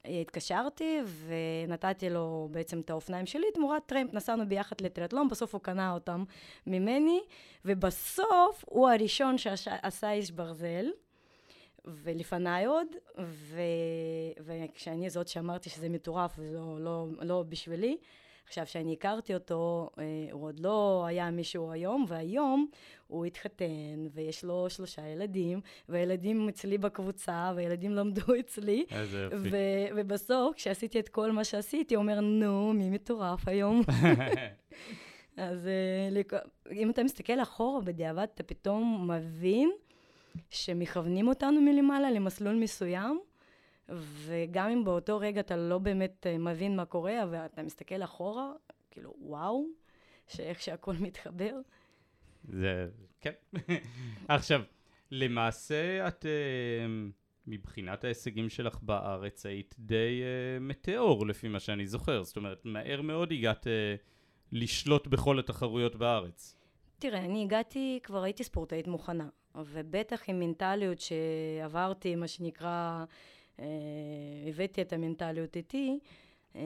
[0.07, 5.93] והתקשרתי ונתתי לו בעצם את האופניים שלי תמורת טרמפ, נסענו ביחד לטריאטלון, בסוף הוא קנה
[5.93, 6.25] אותם
[6.67, 7.21] ממני,
[7.65, 10.87] ובסוף הוא הראשון שעשה איש ברזל.
[11.85, 12.87] ולפניי עוד,
[13.19, 13.61] ו...
[14.41, 17.97] וכשאני זאת שאמרתי שזה מטורף ולא לא, לא בשבילי,
[18.51, 22.67] עכשיו, כשאני הכרתי אותו, אה, הוא עוד לא היה מישהו היום, והיום
[23.07, 28.85] הוא התחתן, ויש לו שלושה ילדים, והילדים אצלי בקבוצה, והילדים למדו אצלי.
[28.91, 29.37] איזה יופי.
[29.37, 33.81] ו- ובסוף, כשעשיתי את כל מה שעשיתי, הוא אומר, נו, מי מטורף היום?
[35.37, 36.23] אז אה,
[36.73, 39.71] אם אתה מסתכל אחורה בדיעבד, אתה פתאום מבין
[40.51, 43.21] שמכוונים אותנו מלמעלה למסלול מסוים,
[43.99, 48.53] וגם אם באותו רגע אתה לא באמת אה, מבין מה קורה, ואתה מסתכל אחורה,
[48.91, 49.67] כאילו, וואו,
[50.29, 51.55] שאיך שהכל מתחבר.
[52.45, 52.89] זה,
[53.21, 53.33] כן.
[54.29, 54.63] עכשיו,
[55.11, 56.29] למעשה את, uh,
[57.47, 62.23] מבחינת ההישגים שלך בארץ, היית די uh, מטאור, לפי מה שאני זוכר.
[62.23, 63.67] זאת אומרת, מהר מאוד הגעת
[64.53, 66.57] לשלוט בכל התחרויות בארץ.
[66.99, 69.29] תראה, אני הגעתי, כבר הייתי ספורטאית מוכנה.
[69.55, 73.05] ובטח עם מנטליות שעברתי, מה שנקרא, אה,
[74.49, 75.99] הבאתי את המנטליות איתי,
[76.57, 76.61] אה,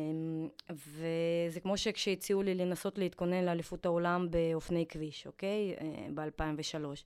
[0.70, 5.74] וזה כמו שכשהציעו לי לנסות להתכונן לאליפות העולם באופני כביש, אוקיי?
[5.80, 7.04] אה, ב-2003.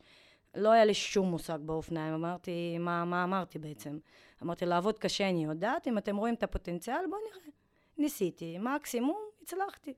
[0.55, 3.99] לא היה לי שום מושג באופניים, אמרתי, מה, מה אמרתי בעצם?
[4.43, 7.51] אמרתי, לעבוד קשה אני יודעת, אם אתם רואים את הפוטנציאל, בואו נראה.
[7.99, 9.95] ניסיתי, מקסימום הצלחתי.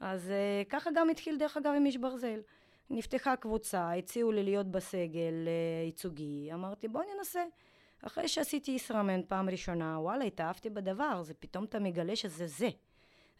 [0.00, 0.32] אז
[0.68, 2.40] ככה גם התחיל דרך אגב עם איש ברזל.
[2.90, 7.44] נפתחה קבוצה, הציעו לי להיות בסגל אה, ייצוגי, אמרתי בוא ננסה.
[8.02, 12.68] אחרי שעשיתי ישראמן פעם ראשונה, וואלה, התאהבתי בדבר, זה פתאום אתה מגלה שזה זה.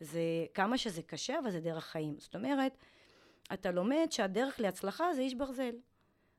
[0.01, 0.21] זה
[0.55, 2.15] כמה שזה קשה, אבל זה דרך חיים.
[2.19, 2.77] זאת אומרת,
[3.53, 5.75] אתה לומד שהדרך להצלחה זה איש ברזל.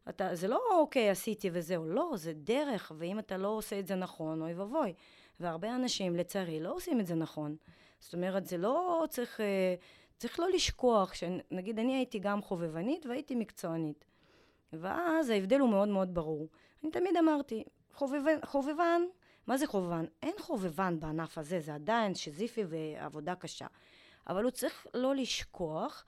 [0.10, 3.96] אתה, זה לא אוקיי, עשיתי וזהו, לא, זה דרך, ואם אתה לא עושה את זה
[3.96, 4.94] נכון, אוי ואבוי.
[5.40, 7.56] והרבה אנשים, לצערי, לא עושים את זה נכון.
[8.00, 9.42] זאת אומרת, זה לא צריך...
[9.42, 9.76] אה,
[10.18, 14.06] צריך לא לשכוח, שנגיד אני הייתי גם חובבנית והייתי מקצוענית.
[14.74, 16.50] ואז ההבדל הוא מאוד מאוד ברור.
[16.84, 17.64] אני תמיד אמרתי,
[17.98, 19.02] חובבן, חובבן,
[19.48, 20.06] מה זה חובבן?
[20.24, 23.68] אין חובבן בענף הזה, זה עדיין שזיפי ועבודה קשה.
[24.28, 26.06] אבל הוא צריך לא לשכוח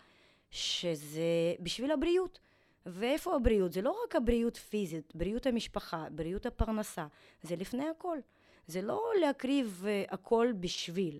[0.52, 1.22] שזה
[1.60, 2.40] בשביל הבריאות.
[2.86, 3.74] ואיפה הבריאות?
[3.74, 7.08] זה לא רק הבריאות פיזית, בריאות המשפחה, בריאות הפרנסה,
[7.42, 8.18] זה לפני הכל.
[8.68, 11.20] זה לא להקריב uh, הכל בשביל.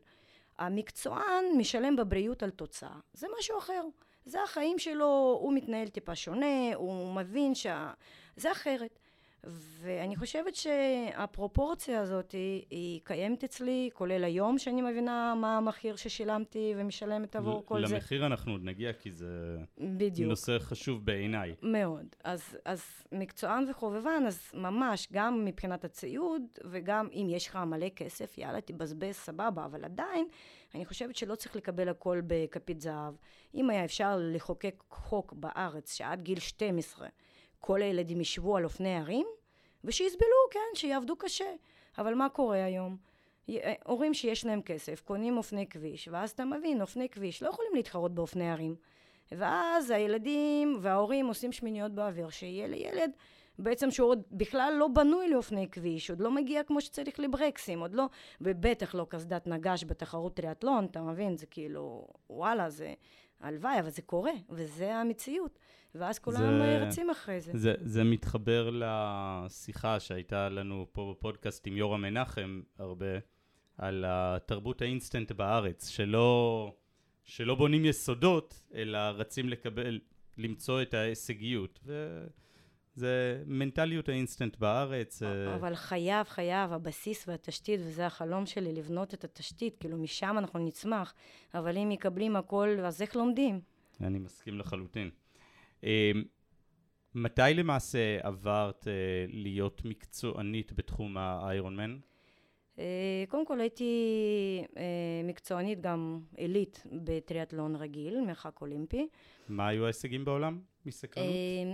[0.58, 3.82] המקצוען משלם בבריאות על תוצאה, זה משהו אחר.
[4.26, 7.94] זה החיים שלו, הוא מתנהל טיפה שונה, הוא מבין שה...
[8.36, 9.00] זה אחרת.
[9.44, 16.74] ואני חושבת שהפרופורציה הזאת היא, היא קיימת אצלי, כולל היום שאני מבינה מה המחיר ששילמתי
[16.78, 17.96] ומשלמת עבור כל זה.
[17.96, 20.30] למחיר אנחנו עוד נגיע כי זה בדיוק.
[20.30, 21.56] נושא חשוב בעיניי.
[21.62, 22.06] מאוד.
[22.24, 28.38] אז, אז מקצוען וחובבן, אז ממש, גם מבחינת הציוד, וגם אם יש לך מלא כסף,
[28.38, 30.28] יאללה, תבזבז, סבבה, אבל עדיין,
[30.76, 33.14] אני חושבת שלא צריך לקבל הכל בכפית זהב.
[33.56, 37.08] אם היה אפשר לחוקק חוק בארץ שעד גיל 12
[37.60, 39.28] כל הילדים ישבו על אופני הרים,
[39.84, 41.54] ושיסבלו, כן, שיעבדו קשה.
[41.98, 42.98] אבל מה קורה היום?
[43.50, 47.72] אה, הורים שיש להם כסף קונים אופני כביש, ואז אתה מבין, אופני כביש לא יכולים
[47.76, 48.76] להתחרות באופני הרים.
[49.32, 53.12] ואז הילדים וההורים עושים שמיניות באוויר, שיהיה לילד
[53.60, 57.94] בעצם שהוא עוד בכלל לא בנוי לאופני כביש, עוד לא מגיע כמו שצריך לברקסים, עוד
[57.94, 58.06] לא,
[58.42, 61.38] ובטח לא קסדת נגש בתחרות טריאטלון, אתה מבין?
[61.38, 62.94] זה כאילו, וואלה, זה
[63.42, 65.60] הלוואי, אבל זה קורה, וזה המציאות.
[65.96, 67.52] ואז כולם זה, רצים אחרי זה.
[67.56, 67.74] זה.
[67.82, 73.06] זה מתחבר לשיחה שהייתה לנו פה בפודקאסט עם יורם מנחם הרבה,
[73.78, 76.74] על התרבות האינסטנט בארץ, שלא,
[77.24, 80.00] שלא בונים יסודות, אלא רצים לקבל,
[80.38, 81.80] למצוא את ההישגיות.
[81.86, 82.24] ו...
[82.96, 85.24] זה מנטליות האינסטנט בארץ.
[85.24, 90.60] אה, אבל חייב, חייב, הבסיס והתשתית, וזה החלום שלי, לבנות את התשתית, כאילו משם אנחנו
[90.60, 91.14] נצמח,
[91.54, 93.62] אבל אם מקבלים הכל, אז איך לומדים?
[94.02, 95.10] אני מסכים לחלוטין.
[95.84, 96.12] אה,
[97.16, 98.94] מתי למעשה עברת אה,
[99.28, 101.98] להיות מקצוענית בתחום האיירון מן?
[103.30, 103.94] קודם כל הייתי
[105.24, 109.08] מקצוענית גם עילית בטריאטלון רגיל, מרחק אולימפי.
[109.50, 111.30] מה היו ההישגים בעולם מסקרנות?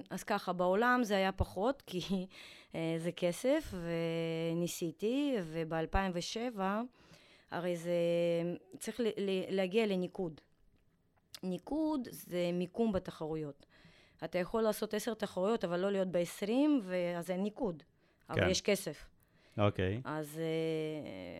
[0.09, 2.25] אז ככה, בעולם זה היה פחות, כי
[2.97, 3.73] זה כסף,
[4.53, 6.59] וניסיתי, וב-2007,
[7.51, 7.91] הרי זה
[8.79, 8.99] צריך
[9.49, 10.41] להגיע לניקוד.
[11.43, 13.65] ניקוד זה מיקום בתחרויות.
[14.23, 16.51] אתה יכול לעשות עשר תחרויות, אבל לא להיות ב-20,
[16.83, 17.83] ואז אין ניקוד.
[18.29, 18.49] אבל כן.
[18.49, 19.07] יש כסף.
[19.57, 19.97] אוקיי.
[19.97, 20.01] Okay.
[20.03, 20.39] אז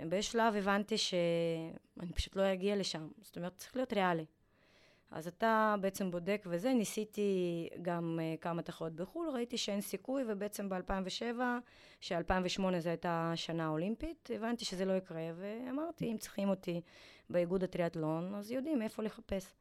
[0.03, 3.07] uh, באיזשהו שלב הבנתי שאני פשוט לא אגיע לשם.
[3.21, 4.25] זאת אומרת, צריך להיות ריאלי.
[5.11, 10.69] אז אתה בעצם בודק וזה, ניסיתי גם uh, כמה תחרויות בחו"ל, ראיתי שאין סיכוי, ובעצם
[10.69, 11.39] ב-2007,
[12.01, 16.81] ש-2008 זו הייתה שנה אולימפית, הבנתי שזה לא יקרה, ואמרתי, אם צריכים אותי
[17.29, 19.53] באיגוד הטריאטלון, אז יודעים איפה לחפש.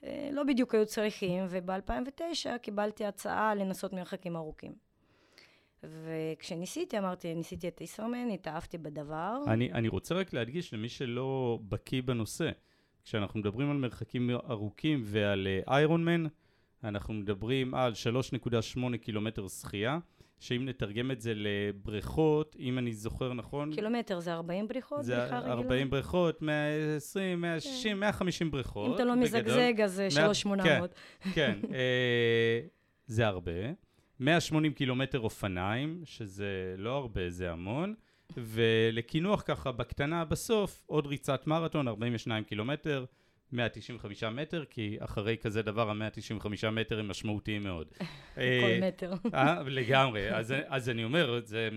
[0.00, 4.72] Uh, לא בדיוק היו צריכים, וב-2009 קיבלתי הצעה לנסות מרחקים ארוכים.
[5.82, 9.36] וכשניסיתי, אמרתי, ניסיתי את ישראמן, התאהבתי בדבר.
[9.46, 12.50] אני, אני רוצה רק להדגיש למי שלא בקיא בנושא,
[13.04, 16.26] כשאנחנו מדברים על מרחקים ארוכים ועל איירון uh, מן,
[16.84, 17.92] אנחנו מדברים על
[18.72, 19.98] 3.8 קילומטר שחייה,
[20.38, 23.74] שאם נתרגם את זה לבריכות, אם אני זוכר נכון...
[23.74, 25.04] קילומטר זה 40 בריכות?
[25.04, 27.98] זה 40 בריכות, 120, 160, כן.
[28.00, 28.88] 150 בריכות.
[28.88, 30.94] אם אתה לא מזגזג, אז 3,800.
[31.22, 31.58] כן, כן.
[31.74, 32.60] אה,
[33.06, 33.52] זה הרבה.
[34.20, 37.94] 180 קילומטר אופניים, שזה לא הרבה, זה המון.
[38.36, 43.04] ולקינוח ככה בקטנה בסוף, עוד ריצת מרתון, 42 קילומטר,
[43.52, 47.86] 195 מטר, כי אחרי כזה דבר ה-195 מטר הם משמעותיים מאוד.
[48.34, 48.40] כל
[48.82, 49.12] מטר.
[49.34, 50.36] אה, לגמרי.
[50.36, 51.68] אז, אז אני אומר, זה...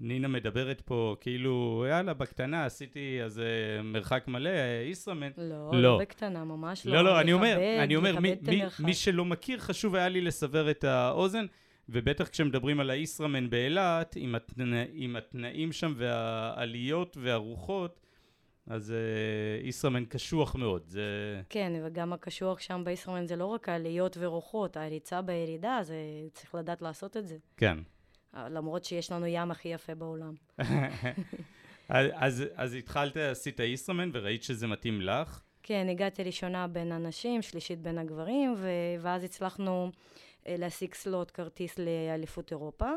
[0.00, 3.42] נינה מדברת פה כאילו, יאללה, בקטנה עשיתי אז
[3.84, 4.50] מרחק מלא,
[4.84, 5.30] ישראמן.
[5.36, 6.94] לא, לא, לא בקטנה, ממש לא.
[6.94, 10.70] לא, לא, אני אומר, אני אומר, מי, מי, מי שלא מכיר, חשוב היה לי לסבר
[10.70, 11.46] את האוזן.
[11.88, 18.00] ובטח כשמדברים על הישראמן באילת, עם, התנא, עם התנאים שם והעליות והרוחות,
[18.66, 18.94] אז
[19.62, 20.82] uh, ישראמן קשוח מאוד.
[20.86, 21.40] זה...
[21.48, 25.96] כן, וגם הקשוח שם בישראמן זה לא רק העליות ורוחות, הריצה בירידה, זה
[26.32, 27.36] צריך לדעת לעשות את זה.
[27.56, 27.78] כן.
[28.34, 30.34] למרות שיש לנו ים הכי יפה בעולם.
[31.88, 35.42] אז, אז, אז התחלת, עשית ישראמן וראית שזה מתאים לך?
[35.62, 38.68] כן, הגעתי ראשונה בין הנשים, שלישית בין הגברים, ו...
[39.00, 39.90] ואז הצלחנו אה,
[40.58, 42.90] להשיג סלוט כרטיס לאליפות אירופה.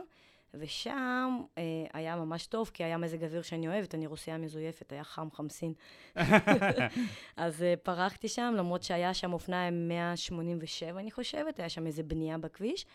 [0.54, 5.04] ושם אה, היה ממש טוב, כי היה מזג אוויר שאני אוהבת, אני רוסייה מזויפת, היה
[5.04, 5.74] חם חמסין.
[7.38, 12.38] אז אה, פרחתי שם, למרות שהיה שם אופניים 187, אני חושבת, היה שם איזה בנייה
[12.38, 12.86] בכביש,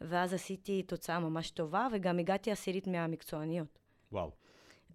[0.00, 3.78] ואז עשיתי תוצאה ממש טובה, וגם הגעתי עשירית מהמקצועניות.
[4.12, 4.30] וואו.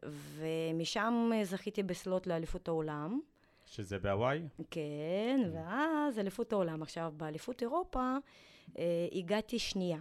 [0.04, 3.20] ומשם אה, זכיתי בסלוט לאליפות העולם.
[3.66, 4.42] שזה בהוואי?
[4.72, 6.82] כן, ואז אליפות העולם.
[6.82, 8.18] עכשיו, באליפות אירופה, אה,
[9.12, 10.00] הגעתי שנייה.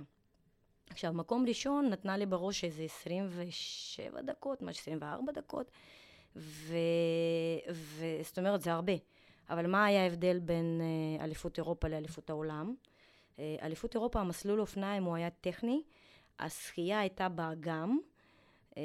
[0.90, 5.70] עכשיו, מקום ראשון נתנה לי בראש איזה 27 דקות, משהו 24 דקות,
[6.36, 6.78] וזאת
[8.38, 8.92] אומרת, זה הרבה.
[9.50, 12.74] אבל מה היה ההבדל בין אה, אליפות אירופה לאליפות העולם?
[13.38, 15.82] אה, אליפות אירופה, המסלול אופניים הוא היה טכני,
[16.38, 17.98] השחייה הייתה באגם,
[18.76, 18.82] אה,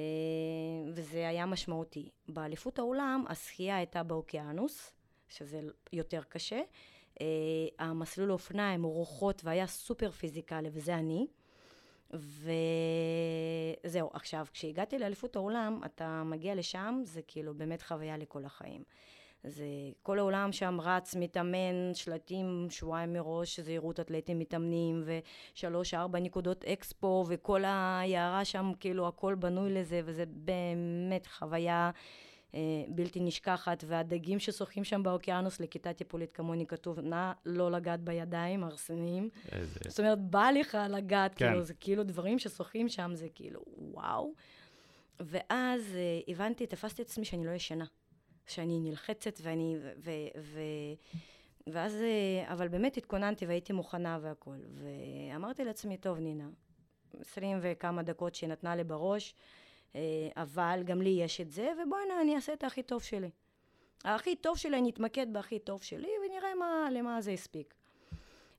[0.93, 2.09] וזה היה משמעותי.
[2.27, 4.91] באליפות העולם, השחייה הייתה באוקיינוס,
[5.29, 5.61] שזה
[5.93, 6.61] יותר קשה.
[7.79, 11.27] המסלול אופניים רוחות והיה סופר פיזיקלי, וזה אני.
[12.13, 18.83] וזהו, עכשיו, כשהגעתי לאליפות העולם, אתה מגיע לשם, זה כאילו באמת חוויה לכל החיים.
[19.47, 19.65] זה
[20.03, 27.25] כל העולם שם רץ, מתאמן, שלטים שבועיים מראש, זהירות אתלטים מתאמנים, ושלוש ארבע נקודות אקספו,
[27.27, 31.99] וכל היערה שם, כאילו הכל בנוי לזה, וזה באמת חוויה אה,
[32.87, 39.29] בלתי נשכחת, והדגים ששוחים שם באוקיינוס לכיתה טיפולית כמוני כתוב, נא לא לגעת בידיים, הרסניים.
[39.51, 39.79] איזה...
[39.87, 41.47] זאת אומרת, בא לך לגעת, כן.
[41.47, 44.33] כאילו, זה כאילו דברים ששוחים שם, זה כאילו, וואו.
[45.19, 47.85] ואז אה, הבנתי, תפסתי את עצמי שאני לא ישנה.
[48.47, 50.61] שאני נלחצת ואני, ו, ו, ו,
[51.67, 54.57] ואז, אה, אבל באמת התכוננתי והייתי מוכנה והכל.
[54.73, 56.47] ואמרתי לעצמי, טוב, נינה,
[57.19, 59.64] עשרים וכמה דקות שהיא נתנה לי בראש, אה,
[60.35, 63.29] אבל גם לי יש את זה, ובואי אני אעשה את הכי טוב שלי.
[64.03, 67.73] הכי טוב שלי, אני אתמקד בהכי טוב שלי, ונראה מה, למה זה הספיק.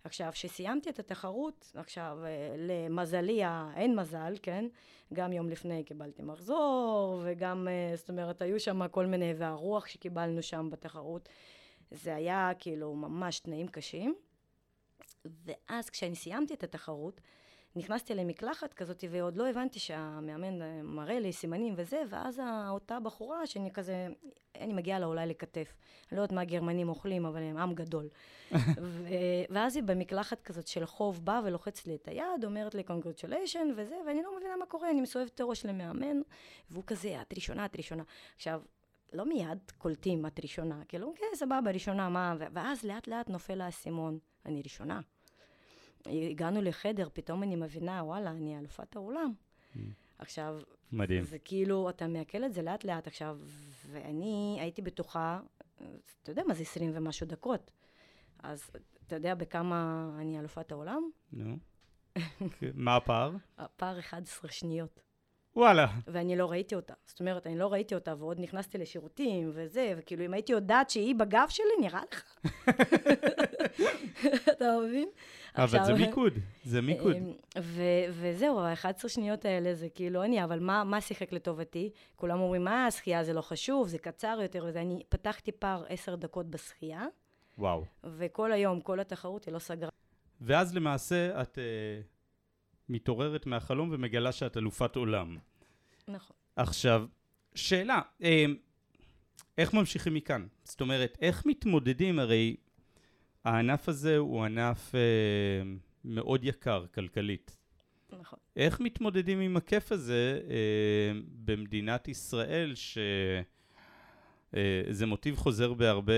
[0.05, 3.42] עכשיו, כשסיימתי את התחרות, עכשיו, אה, למזלי,
[3.77, 4.64] אין מזל, כן?
[5.12, 10.42] גם יום לפני קיבלתי מחזור, וגם, אה, זאת אומרת, היו שם כל מיני, והרוח שקיבלנו
[10.42, 11.29] שם בתחרות,
[11.90, 14.14] זה היה כאילו ממש תנאים קשים.
[15.25, 17.20] ואז כשאני סיימתי את התחרות,
[17.77, 23.47] נכנסתי למקלחת כזאת, ועוד לא הבנתי שהמאמן אה, מראה לי סימנים וזה, ואז אותה בחורה
[23.47, 24.07] שאני כזה,
[24.61, 25.75] אני מגיעה לה אולי לכתף.
[26.11, 28.09] אני לא יודעת מה הגרמנים אוכלים, אבל הם עם גדול.
[29.51, 33.97] ואז היא במקלחת כזאת של חוב באה ולוחצת לי את היד, אומרת לי קונגרצ'וליישן וזה,
[34.07, 36.21] ואני לא מבינה מה קורה, אני מסובבת את הראש למאמן,
[36.71, 38.03] והוא כזה, את ראשונה, את ראשונה.
[38.37, 38.62] עכשיו,
[39.12, 44.19] לא מיד קולטים את ראשונה, כאילו, כן, סבבה, ראשונה, מה, ואז לאט לאט נופל האסימון,
[44.47, 45.01] אני ראשונה.
[46.31, 49.33] הגענו לחדר, פתאום אני מבינה, וואלה, אני אלופת העולם.
[49.75, 49.79] Mm.
[50.19, 50.59] עכשיו,
[50.92, 51.25] מדהים.
[51.25, 53.38] זה כאילו, אתה מעכל את זה לאט לאט עכשיו,
[53.90, 55.40] ואני הייתי בטוחה,
[56.23, 57.71] אתה יודע מה זה 20 ומשהו דקות.
[58.42, 58.71] אז
[59.07, 61.03] אתה יודע בכמה אני אלופת העולם?
[61.33, 61.57] נו.
[62.75, 63.33] מה הפער?
[63.59, 65.01] הפער 11 שניות.
[65.57, 65.87] וואלה.
[66.07, 66.95] ואני לא ראיתי אותה.
[67.07, 71.14] זאת אומרת, אני לא ראיתי אותה, ועוד נכנסתי לשירותים וזה, וכאילו, אם הייתי יודעת שהיא
[71.14, 72.23] בגב שלי, נראה לך.
[74.53, 75.09] אתה מבין?
[75.57, 76.33] אבל זה מיקוד,
[76.64, 77.16] זה מיקוד.
[77.16, 77.33] אמ,
[78.12, 81.90] וזהו, ה-11 שניות האלה זה כאילו אני, אבל מה שיחק לטובתי?
[82.16, 86.16] כולם אומרים, מה, השחייה זה לא חשוב, זה קצר יותר, וזה, אני פתחתי פער 10
[86.16, 87.05] דקות בשחייה.
[87.59, 87.85] וואו.
[88.05, 89.90] וכל היום, כל התחרות, היא לא סגרה.
[90.40, 91.59] ואז למעשה את...
[91.59, 92.16] Uh...
[92.88, 95.37] מתעוררת מהחלום ומגלה שאת אלופת עולם.
[96.09, 96.37] נכון.
[96.57, 97.07] עכשיו,
[97.55, 98.45] שאלה, אה,
[99.59, 100.47] איך ממשיכים מכאן?
[100.64, 102.19] זאת אומרת, איך מתמודדים?
[102.19, 102.57] הרי
[103.47, 105.01] הענף הזה הוא ענף אה,
[106.05, 107.57] מאוד יקר כלכלית.
[108.21, 108.39] נכון.
[108.57, 113.45] איך מתמודדים עם הכיף הזה אה, במדינת ישראל, שזה
[115.05, 116.13] אה, מוטיב חוזר בהרבה,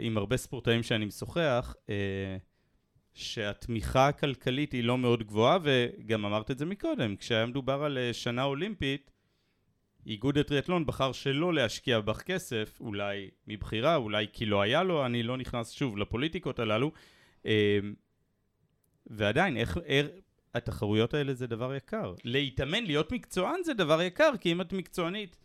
[0.00, 2.36] עם הרבה ספורטאים שאני משוחח, אה,
[3.14, 8.12] שהתמיכה הכלכלית היא לא מאוד גבוהה, וגם אמרת את זה מקודם, כשהיה מדובר על אה,
[8.12, 9.10] שנה אולימפית,
[10.06, 15.22] איגוד הטריאטלון בחר שלא להשקיע בך כסף, אולי מבחירה, אולי כי לא היה לו, אני
[15.22, 16.92] לא נכנס שוב לפוליטיקות הללו.
[17.46, 17.78] אה,
[19.06, 20.06] ועדיין, איך, איך,
[20.56, 22.14] התחרויות האלה זה דבר יקר.
[22.24, 25.36] להתאמן, להיות מקצוען זה דבר יקר, כי אם את מקצוענית,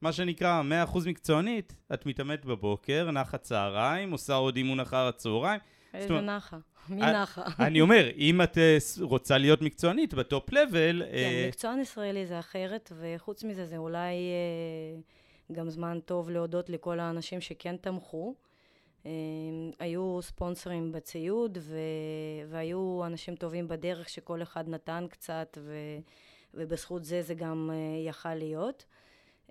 [0.00, 0.62] מה שנקרא
[0.94, 5.60] 100% מקצוענית, את מתאמנת בבוקר, נחה צהריים, עושה עוד אימון אחר הצהריים.
[5.94, 6.58] איזה נחה.
[6.88, 7.42] מי נחה?
[7.66, 11.02] אני אומר, אם את אה, רוצה להיות מקצוענית בטופ לבל...
[11.04, 15.00] כן, אה, מקצוען ישראלי זה אחרת, וחוץ מזה זה אולי אה,
[15.52, 18.34] גם זמן טוב להודות לכל האנשים שכן תמכו.
[19.78, 21.58] היו ספונסרים בציוד,
[22.48, 25.58] והיו אנשים טובים בדרך שכל אחד נתן קצת,
[26.54, 27.70] ובזכות זה זה גם
[28.06, 28.84] יכל להיות.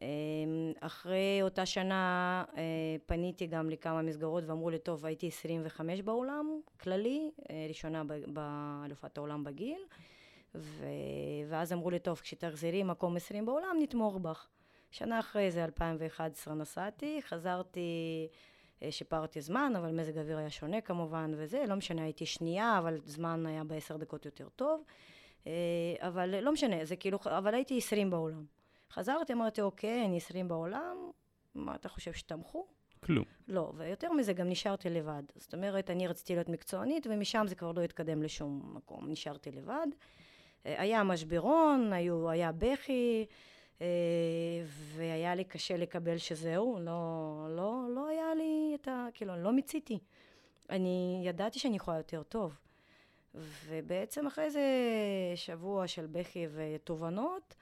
[0.03, 2.61] אמ, אחרי אותה שנה אה,
[3.05, 9.43] פניתי גם לכמה מסגרות ואמרו לי, טוב, הייתי 25 בעולם, כללי, אה, ראשונה באלופת העולם
[9.43, 9.81] בגיל,
[10.55, 10.85] ו...
[11.49, 14.47] ואז אמרו לי, טוב, כשתחזרי מקום 20 בעולם, נתמוך בך.
[14.91, 18.27] שנה אחרי זה, 2011, נסעתי, חזרתי,
[18.83, 22.97] אה, שיפרתי זמן, אבל מזג האוויר היה שונה כמובן, וזה, לא משנה, הייתי שנייה, אבל
[23.05, 24.83] זמן היה בעשר דקות יותר טוב.
[25.99, 28.45] אבל לא משנה, זה כאילו, אבל הייתי 20 בעולם.
[28.93, 30.97] חזרתי, אמרתי, אוקיי, אני 20 בעולם,
[31.55, 32.67] מה אתה חושב שתמכו?
[33.03, 33.25] כלום.
[33.47, 35.23] לא, ויותר מזה, גם נשארתי לבד.
[35.35, 39.09] זאת אומרת, אני רציתי להיות מקצוענית, ומשם זה כבר לא התקדם לשום מקום.
[39.09, 39.87] נשארתי לבד.
[40.65, 43.25] אה, היה משברון, היו, היה בכי,
[43.81, 43.87] אה,
[44.95, 49.07] והיה לי קשה לקבל שזהו, לא, לא, לא היה לי את ה...
[49.13, 49.99] כאילו, לא מיציתי.
[50.69, 52.57] אני ידעתי שאני יכולה יותר טוב.
[53.65, 54.61] ובעצם אחרי זה
[55.35, 57.55] שבוע של בכי ותובנות,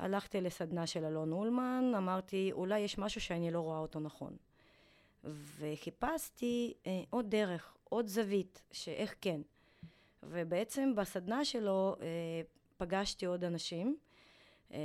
[0.00, 4.36] הלכתי לסדנה של אלון אולמן, אמרתי, אולי יש משהו שאני לא רואה אותו נכון.
[5.24, 9.40] וחיפשתי אה, עוד דרך, עוד זווית, שאיך כן.
[10.22, 12.06] ובעצם בסדנה שלו אה,
[12.76, 13.96] פגשתי עוד אנשים.
[14.72, 14.78] אה,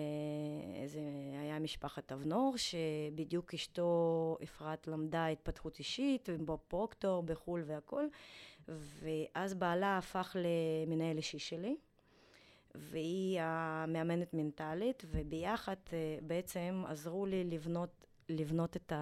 [0.86, 1.00] זה
[1.42, 8.06] היה משפחת אבנור, שבדיוק אשתו אפרת למדה התפתחות אישית, בפרוקטור בחו"ל והכל,
[8.68, 11.76] ואז בעלה הפך למנהל אישי שלי.
[12.80, 18.94] והיא המאמנת מנטלית, וביחד אה, בעצם עזרו לי לבנות, לבנות את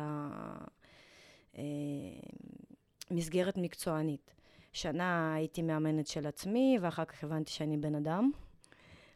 [3.11, 4.33] המסגרת אה, מקצוענית.
[4.73, 8.31] שנה הייתי מאמנת של עצמי, ואחר כך הבנתי שאני בן אדם.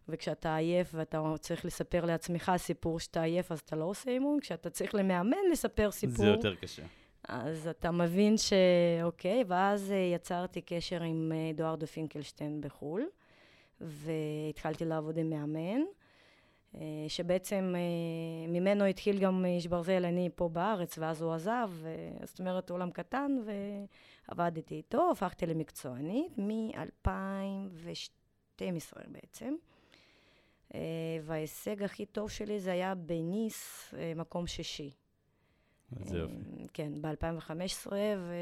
[0.10, 4.40] וכשאתה עייף ואתה צריך לספר לעצמך סיפור שאתה עייף, אז אתה לא עושה אימון.
[4.40, 6.16] כשאתה צריך למאמן לספר סיפור...
[6.18, 6.84] זה יותר קשה.
[7.28, 13.06] אז אתה מבין שאוקיי, ואז אה, יצרתי קשר עם אדוארדו פינקלשטיין בחו"ל.
[13.82, 15.82] והתחלתי לעבוד עם מאמן,
[16.76, 17.82] אה, שבעצם אה,
[18.48, 21.72] ממנו התחיל גם איש ברזל, אני פה בארץ, ואז הוא עזב,
[22.24, 23.38] זאת אומרת עולם קטן,
[24.28, 28.62] ועבדתי איתו, הפכתי למקצוענית מ-2012
[29.08, 29.56] בעצם.
[30.76, 30.80] אה,
[31.24, 34.92] וההישג הכי טוב שלי זה היה בניס, מקום שישי.
[35.92, 36.36] זה יופי.
[36.74, 38.34] כן, ב-2015, ו...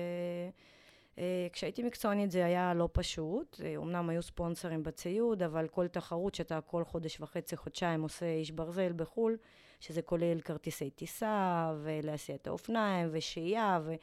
[1.20, 6.36] אה, כשהייתי מקצוענית זה היה לא פשוט, אה, אמנם היו ספונסרים בציוד, אבל כל תחרות
[6.36, 9.38] שאתה כל חודש וחצי, חודשיים עושה איש ברזל בחו"ל,
[9.80, 13.94] שזה כולל כרטיסי טיסה, ולהסיע האופניים, ושהייה, ו...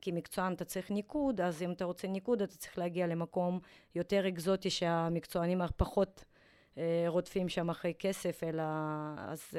[0.00, 3.60] כי מקצוען אתה צריך ניקוד, אז אם אתה רוצה ניקוד אתה צריך להגיע למקום
[3.94, 6.24] יותר אקזוטי שהמקצוענים פחות
[6.78, 8.62] אה, רודפים שם אחרי כסף, אלא
[9.16, 9.54] אז...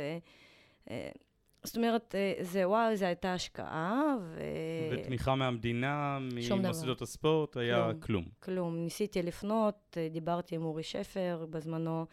[1.63, 4.41] זאת אומרת, אה, זה וואו, זו הייתה השקעה, ו...
[4.91, 6.17] ותמיכה מהמדינה,
[6.51, 7.99] ממוסדות הספורט, היה כלום.
[7.99, 8.25] כלום.
[8.39, 8.83] כלום.
[8.83, 12.05] ניסיתי לפנות, אה, דיברתי עם אורי שפר, בזמנו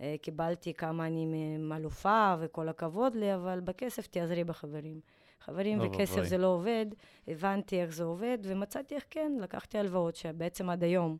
[0.00, 1.26] אה, קיבלתי כמה אני
[1.58, 5.00] מאלופה, וכל הכבוד לי, אבל בכסף תעזרי בחברים.
[5.40, 6.86] חברים וכסף זה לא עובד,
[7.28, 11.16] הבנתי איך זה עובד, ומצאתי איך כן, לקחתי הלוואות, שבעצם עד היום,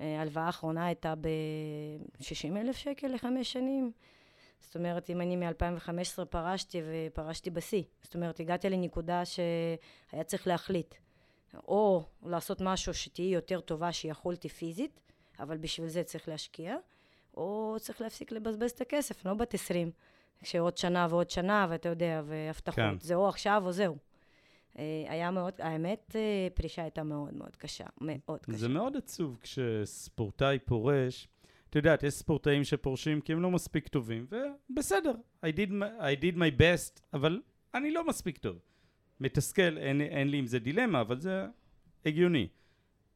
[0.00, 3.92] ההלוואה האחרונה הייתה ב-60 אלף שקל לחמש שנים.
[4.60, 10.94] זאת אומרת, אם אני מ-2015 פרשתי ופרשתי בשיא, זאת אומרת, הגעתי לנקודה שהיה צריך להחליט,
[11.54, 15.00] או לעשות משהו שתהיי יותר טובה שיכולתי פיזית,
[15.40, 16.76] אבל בשביל זה צריך להשקיע,
[17.36, 19.90] או צריך להפסיק לבזבז את הכסף, לא בת 20,
[20.42, 23.00] שעוד שנה ועוד שנה, ואתה יודע, והבטחות, כן.
[23.00, 23.96] זה או עכשיו או זהו.
[24.78, 28.58] אה, היה מאוד, האמת, אה, פרישה הייתה מאוד מאוד קשה, מאוד קשה.
[28.58, 31.28] זה מאוד עצוב כשספורטאי פורש,
[31.70, 34.26] את יודעת, יש ספורטאים שפורשים כי הם לא מספיק טובים,
[34.70, 35.12] ובסדר,
[35.44, 37.40] I did, my, I did my best, אבל
[37.74, 38.58] אני לא מספיק טוב.
[39.20, 41.46] מתסכל, אין, אין לי עם זה דילמה, אבל זה
[42.06, 42.48] הגיוני.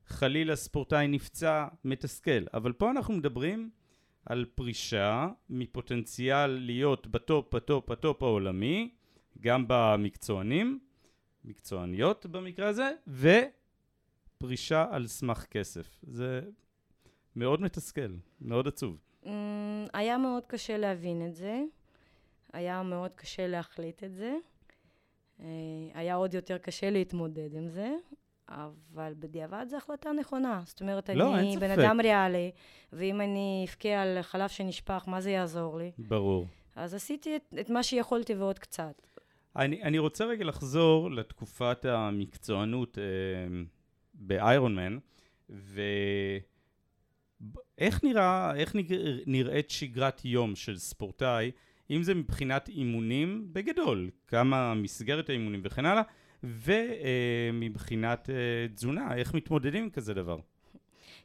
[0.07, 2.45] חלילה ספורטאי נפצע, מתסכל.
[2.55, 3.71] אבל פה אנחנו מדברים
[4.27, 8.91] על פרישה מפוטנציאל להיות בטופ, בטופ, בטופ העולמי,
[9.41, 10.79] גם במקצוענים,
[11.45, 12.91] מקצועניות במקרה הזה,
[14.39, 16.01] ופרישה על סמך כסף.
[16.03, 16.41] זה
[17.37, 18.99] מאוד מתסכל, מאוד עצוב.
[19.25, 19.29] אממ,
[19.93, 21.63] היה מאוד קשה להבין את זה,
[22.53, 24.35] היה מאוד קשה להחליט את זה,
[25.41, 25.47] אה,
[25.95, 27.95] היה עוד יותר קשה להתמודד עם זה,
[28.49, 30.63] אבל בדיעבד זו החלטה נכונה.
[30.67, 32.51] זאת אומרת, לא, אני בן אדם ריאלי,
[32.93, 35.93] ואם אני אבכה על חלב שנשפך, מה זה יעזור לי?
[35.99, 36.47] ברור.
[36.77, 39.07] אז עשיתי את, את מה שיכולתי ועוד קצת.
[39.57, 43.05] אני, אני רוצה רגע לחזור לתקופת המקצוענות אה,
[44.15, 44.99] באיירון מן,
[45.51, 45.83] ו...
[47.79, 48.77] איך נראה, איך
[49.27, 51.51] נראית שגרת יום של ספורטאי,
[51.91, 56.03] אם זה מבחינת אימונים בגדול, כמה מסגרת האימונים וכן הלאה,
[56.43, 60.39] ומבחינת אה, תזונה, איך מתמודדים עם כזה דבר?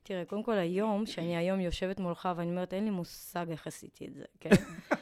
[0.03, 4.07] תראה, קודם כל היום, שאני היום יושבת מולך ואני אומרת, אין לי מושג איך עשיתי
[4.07, 4.49] את זה, כן?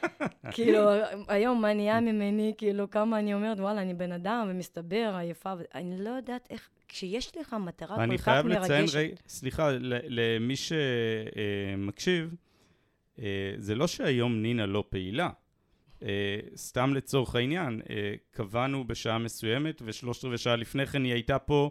[0.54, 0.80] כאילו,
[1.28, 6.04] היום מה נהיה ממני, כאילו, כמה אני אומרת, וואלה, אני בן אדם, ומסתבר, עייפה, אני
[6.04, 8.08] לא יודעת איך, כשיש לך מטרה כל כך מרגשת...
[8.08, 8.86] אני חייב לציין,
[9.28, 12.34] סליחה, למי שמקשיב,
[13.22, 15.30] אה, זה לא שהיום נינה לא פעילה.
[16.02, 21.38] אה, סתם לצורך העניין, אה, קבענו בשעה מסוימת, ושלושת רבעי שעה לפני כן היא הייתה
[21.38, 21.70] פה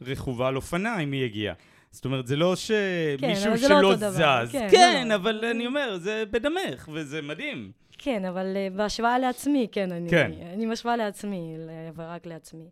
[0.00, 1.54] רכובה על אופניים, היא הגיעה.
[1.90, 4.44] זאת אומרת, זה לא שמישהו זה לא שלא דבר.
[4.44, 4.52] זז.
[4.52, 5.14] כן, כן, לא.
[5.14, 7.72] אבל אני אומר, זה בדמך, וזה מדהים.
[7.98, 10.32] כן, אבל בהשוואה לעצמי, כן, אני, כן.
[10.54, 11.56] אני משווה לעצמי,
[11.96, 12.64] ורק לעצמי.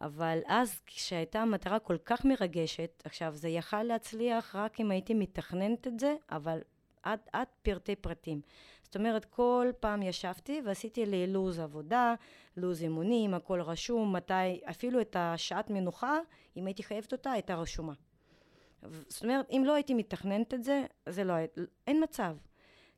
[0.00, 5.86] אבל אז, כשהייתה מטרה כל כך מרגשת, עכשיו, זה יכל להצליח רק אם הייתי מתכננת
[5.86, 6.58] את זה, אבל
[7.02, 8.40] עד, עד פרטי פרטים.
[8.82, 12.14] זאת אומרת, כל פעם ישבתי ועשיתי לי לו"ז עבודה,
[12.56, 16.18] לו"ז אימונים, הכל רשום, מתי, אפילו את השעת מנוחה,
[16.56, 17.92] אם הייתי חייבת אותה, הייתה רשומה.
[19.08, 21.46] זאת אומרת, אם לא הייתי מתכננת את זה, זה לא היה,
[21.86, 22.36] אין מצב.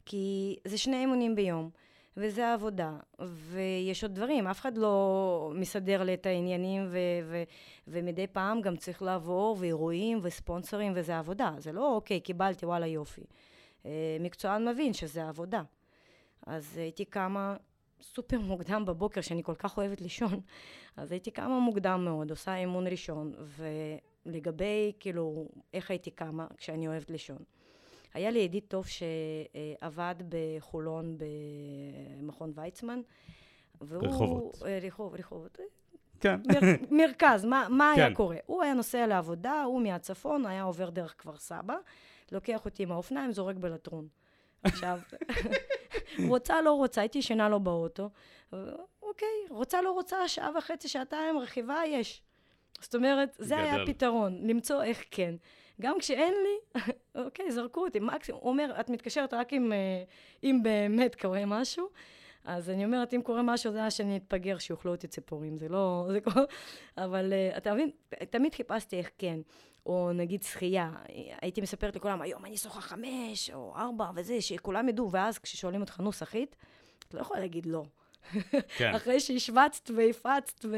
[0.07, 1.71] כי זה שני אימונים ביום,
[2.17, 7.43] וזה העבודה, ויש עוד דברים, אף אחד לא מסדר לי את העניינים, ו- ו-
[7.89, 11.55] ומדי פעם גם צריך לעבור, ואירועים, וספונסרים, וזה עבודה.
[11.59, 13.23] זה לא, אוקיי, קיבלתי, וואלה, יופי.
[13.87, 15.63] אה, מקצוען מבין שזה עבודה.
[16.47, 17.57] אז הייתי קמה
[18.03, 20.41] סופר מוקדם בבוקר, שאני כל כך אוהבת לישון,
[20.97, 23.33] אז הייתי קמה מוקדם מאוד, עושה אימון ראשון,
[24.27, 27.39] ולגבי, כאילו, איך הייתי קמה כשאני אוהבת לישון.
[28.15, 31.19] היה לי ידיד טוב שעבד בחולון
[32.19, 33.01] במכון ויצמן,
[33.81, 34.09] והוא...
[34.09, 34.63] רחובות.
[34.67, 35.59] אה, רחוב, רחובות.
[36.21, 36.41] כן.
[36.47, 36.61] מר,
[36.91, 38.15] מרכז, מה, מה היה כן.
[38.15, 38.37] קורה?
[38.47, 41.77] הוא היה נוסע לעבודה, הוא מהצפון, היה עובר דרך כפר סבא,
[42.33, 44.09] לוקח אותי עם האופניים, זורק בלטרון.
[44.63, 44.99] עכשיו,
[46.29, 48.11] רוצה, לא רוצה, הייתי ישנה לו באוטו.
[49.03, 52.23] אוקיי, רוצה, לא רוצה, שעה וחצי, שעתיים, רכיבה, יש.
[52.81, 53.83] זאת אומרת, זה היה גדל.
[53.83, 55.35] הפתרון, למצוא איך כן.
[55.81, 56.81] גם כשאין לי,
[57.15, 58.41] אוקיי, זרקו אותי, מקסימום.
[58.43, 60.03] הוא אומר, את מתקשרת רק אם, אה,
[60.45, 61.89] אם באמת קורה משהו.
[62.45, 66.07] אז אני אומרת, אם קורה משהו, זה היה שאני אתפגר, שיאכלו אותי ציפורים, זה לא...
[66.13, 66.31] זה כל...
[66.99, 67.91] אבל uh, אתה מבין,
[68.31, 69.41] תמיד חיפשתי איך כן.
[69.87, 70.93] או נגיד שחייה,
[71.43, 76.01] הייתי מספרת לכולם, היום אני שוחה חמש או ארבע וזה, שכולם ידעו, ואז כששואלים אותך,
[76.01, 76.57] נו, שחית?
[77.09, 77.85] אתה לא יכול להגיד לא.
[78.77, 78.95] כן.
[78.97, 80.77] אחרי שהשווצת והפצת ו...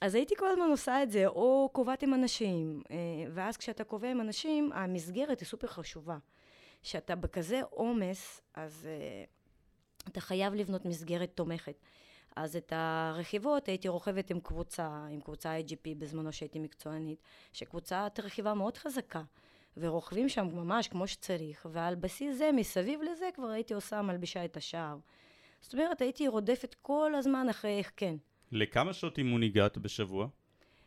[0.00, 2.96] אז הייתי כל הזמן עושה את זה, או קובעת עם אנשים, אה,
[3.34, 6.18] ואז כשאתה קובע עם אנשים, המסגרת היא סופר חשובה.
[6.82, 9.24] כשאתה בכזה עומס, אז אה,
[10.08, 11.74] אתה חייב לבנות מסגרת תומכת.
[12.36, 17.22] אז את הרכיבות הייתי רוכבת עם קבוצה, עם קבוצה IGP בזמנו שהייתי מקצוענית,
[17.52, 19.22] שקבוצת רכיבה מאוד חזקה,
[19.76, 24.56] ורוכבים שם ממש כמו שצריך, ועל בסיס זה, מסביב לזה כבר הייתי עושה, מלבישה את
[24.56, 24.98] השער.
[25.60, 28.16] זאת אומרת, הייתי רודפת כל הזמן אחרי איך כן.
[28.52, 30.26] לכמה שעות אימון הגעת בשבוע?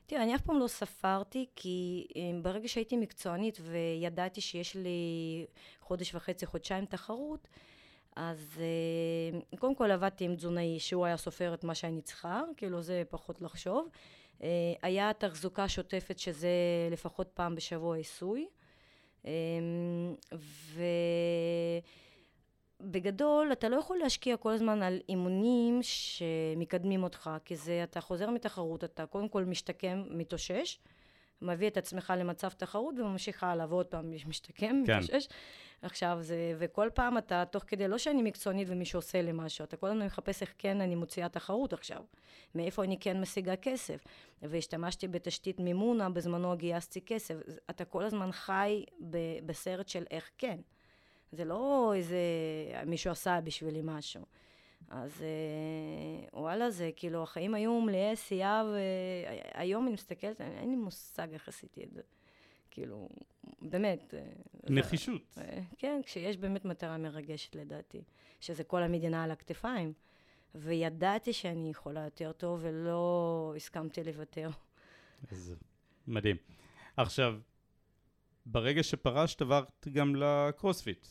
[0.06, 5.46] תראה, אני אף פעם לא ספרתי, כי אה, ברגע שהייתי מקצוענית וידעתי שיש לי
[5.80, 7.48] חודש וחצי, חודשיים תחרות,
[8.16, 12.82] אז אה, קודם כל עבדתי עם תזונאי שהוא היה סופר את מה שאני צריכה, כאילו
[12.82, 13.90] זה פחות לחשוב.
[14.44, 14.48] אה,
[14.82, 16.50] היה תחזוקה שוטפת שזה
[16.92, 18.48] לפחות פעם בשבוע עיסוי.
[19.26, 19.32] אה,
[22.84, 28.30] ובגדול אתה לא יכול להשקיע כל הזמן על אימונים שמקדמים אותך, כי זה אתה חוזר
[28.30, 30.80] מתחרות, אתה קודם כל משתקם, מתאושש,
[31.42, 34.98] מביא את עצמך למצב תחרות וממשיך הלאה, ועוד פעם משתקם, כן.
[35.00, 35.28] מתאושש.
[35.82, 39.78] עכשיו זה, וכל פעם אתה, תוך כדי, לא שאני מקצוענית ומישהו עושה לי משהו, אתה
[39.78, 42.04] כל הזמן מחפש איך כן אני מוציאה תחרות עכשיו,
[42.56, 44.04] מאיפה אני כן משיגה כסף.
[44.42, 47.36] והשתמשתי בתשתית מימונה, בזמנו גייסתי כסף.
[47.70, 50.60] אתה כל הזמן חי ב- בסרט של איך כן.
[51.32, 52.18] זה לא איזה
[52.86, 54.26] מישהו עשה בשבילי משהו.
[54.90, 61.28] אז אה, וואלה, זה כאילו, החיים היו מלאי עשייה, והיום אני מסתכלת, אין לי מושג
[61.34, 62.02] איך עשיתי את זה.
[62.72, 63.10] כאילו,
[63.62, 64.14] באמת.
[64.14, 64.24] אה,
[64.64, 65.38] זה- נחישות.
[65.38, 68.02] אה, כן, כשיש באמת מטרה מרגשת לדעתי,
[68.40, 69.94] שזה כל המדינה על הכתפיים.
[70.56, 74.50] וידעתי שאני יכולה יותר טוב, ולא הסכמתי לוותר.
[75.32, 75.56] אז
[76.08, 76.38] מדהים.
[76.98, 77.36] עכשיו,
[78.46, 81.08] ברגע שפרשת עברת גם לקרוספיט.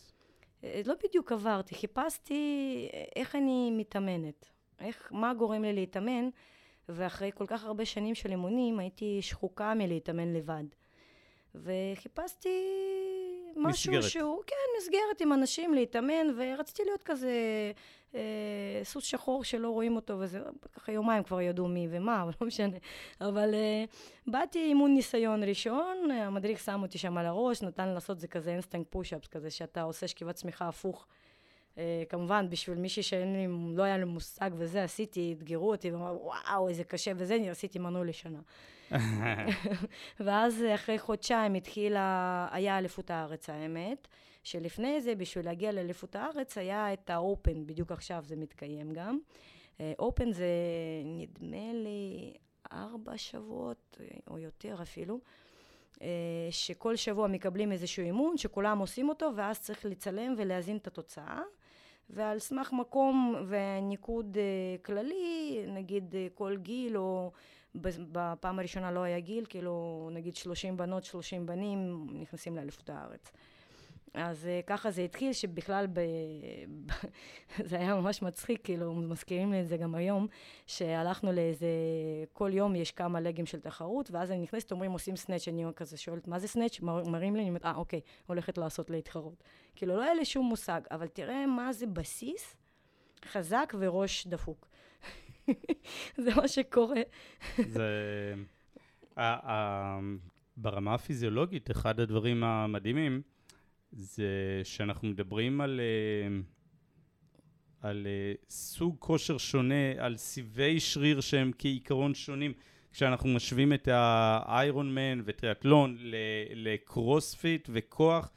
[0.64, 4.50] אה, לא בדיוק עברתי, חיפשתי איך אני מתאמנת,
[4.80, 6.28] איך, מה גורם לי להתאמן,
[6.88, 10.64] ואחרי כל כך הרבה שנים של אימונים הייתי שחוקה מלהתאמן לבד.
[11.54, 12.48] וחיפשתי
[13.56, 14.10] משהו מסגרת.
[14.10, 17.32] שהוא, כן, מסגרת עם אנשים להתאמן, ורציתי להיות כזה
[18.14, 18.20] אה,
[18.84, 20.40] סוס שחור שלא רואים אותו, וזה,
[20.72, 22.76] ככה יומיים כבר ידעו מי ומה, אבל לא משנה.
[23.20, 23.84] אבל אה,
[24.26, 28.86] באתי אימון ניסיון ראשון, המדריך שם אותי שם על הראש, נתן לעשות זה כזה handstand
[28.90, 31.06] push-ups, כזה שאתה עושה שכיבת סמיכה הפוך.
[31.80, 36.24] אה, כמובן, בשביל מישהי שאין לי, לא היה לי מושג וזה, עשיתי, אתגרו אותי, ואמרו,
[36.24, 38.40] וואו, איזה קשה וזה, אני עשיתי מנוי לשנה.
[40.20, 44.08] ואז אה, אחרי חודשיים התחילה, היה אליפות הארץ האמת,
[44.42, 49.18] שלפני זה, בשביל להגיע לאליפות הארץ, היה את האופן, בדיוק עכשיו זה מתקיים גם.
[49.98, 50.46] אופן זה
[51.04, 52.32] נדמה לי
[52.72, 55.20] ארבע שבועות, אה, או יותר אפילו,
[56.02, 56.08] אה,
[56.50, 61.42] שכל שבוע מקבלים איזשהו אימון, שכולם עושים אותו, ואז צריך לצלם ולהזין את התוצאה.
[62.14, 67.32] ועל סמך מקום וניקוד אה, כללי, נגיד אה, כל גיל או
[67.74, 73.32] בפעם הראשונה לא היה גיל, כאילו נגיד 30 בנות, 30 בנים, נכנסים לאליפות הארץ.
[74.14, 76.00] אז uh, ככה זה התחיל, שבכלל ב...
[77.68, 80.26] זה היה ממש מצחיק, כאילו, מזכירים לי את זה גם היום,
[80.66, 81.66] שהלכנו לאיזה,
[82.32, 85.96] כל יום יש כמה לגים של תחרות, ואז אני נכנסת, אומרים, עושים סנאצ', אני כזה
[85.96, 86.80] שואלת, מה זה סנאצ'?
[86.80, 89.44] מראים לי, אני אומרת, אה, אוקיי, הולכת לעשות להתחרות.
[89.76, 92.56] כאילו, לא היה לי שום מושג, אבל תראה מה זה בסיס
[93.24, 94.66] חזק וראש דפוק.
[96.24, 97.00] זה מה שקורה.
[97.56, 98.34] זה...
[100.56, 103.22] ברמה הפיזיולוגית, אחד הדברים המדהימים,
[103.92, 106.40] זה שאנחנו מדברים על, אה,
[107.88, 112.52] על אה, סוג כושר שונה, על סיבי שריר שהם כעיקרון שונים.
[112.92, 115.96] כשאנחנו משווים את האיירון מן וטריאטלון
[116.54, 118.32] לקרוספיט וכוח,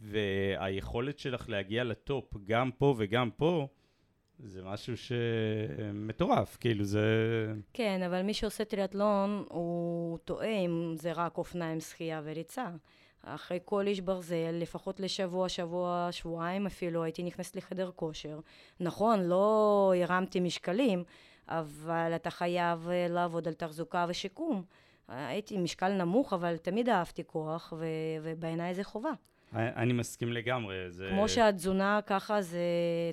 [0.00, 3.68] והיכולת שלך להגיע לטופ גם פה וגם פה,
[4.38, 7.06] זה משהו שמטורף, כאילו זה...
[7.72, 12.66] כן, אבל מי שעושה טריאטלון, הוא טועה אם זה רק אופניים, שחייה וריצה.
[13.24, 18.40] אחרי כל איש ברזל, לפחות לשבוע, שבוע, שבועיים אפילו, הייתי נכנסת לחדר כושר.
[18.80, 21.04] נכון, לא הרמתי משקלים,
[21.48, 24.62] אבל אתה חייב לעבוד על תחזוקה ושיקום.
[25.08, 27.84] הייתי משקל נמוך, אבל תמיד אהבתי כוח, ו-
[28.22, 29.10] ובעיניי זה חובה.
[29.52, 30.74] אני מסכים לגמרי.
[30.88, 31.08] זה...
[31.10, 32.58] כמו שהתזונה ככה זה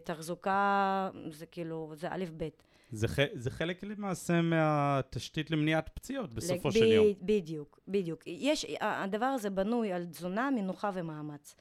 [0.04, 2.48] תחזוקה, זה כאילו, זה א' ב'.
[2.92, 3.20] זה, ח...
[3.34, 7.08] זה חלק למעשה מהתשתית למניעת פציעות בסופו ב- של יום.
[7.22, 8.24] בדיוק, בדיוק.
[8.28, 11.56] יש, הדבר הזה בנוי על תזונה, מנוחה ומאמץ.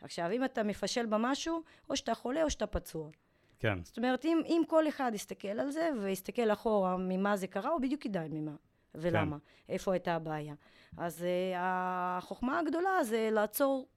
[0.00, 3.10] עכשיו, אם אתה מפשל במשהו, או שאתה חולה או שאתה פצוע.
[3.58, 3.78] כן.
[3.84, 7.80] זאת אומרת, אם, אם כל אחד יסתכל על זה ויסתכל אחורה ממה זה קרה, הוא
[7.80, 8.54] בדיוק ידע ממה
[8.94, 9.72] ולמה, כן.
[9.72, 10.54] איפה הייתה הבעיה.
[10.96, 13.88] אז uh, החוכמה הגדולה זה לעצור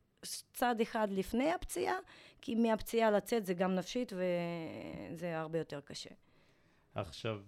[0.54, 1.96] צעד אחד לפני הפציעה,
[2.42, 6.10] כי מהפציעה לצאת זה גם נפשית וזה הרבה יותר קשה.
[6.98, 7.39] עכשיו,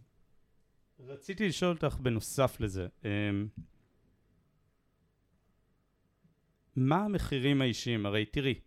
[1.00, 3.48] רציתי לשאול אותך בנוסף לזה, אמ,
[6.76, 8.06] מה המחירים האישיים?
[8.06, 8.60] הרי תראי,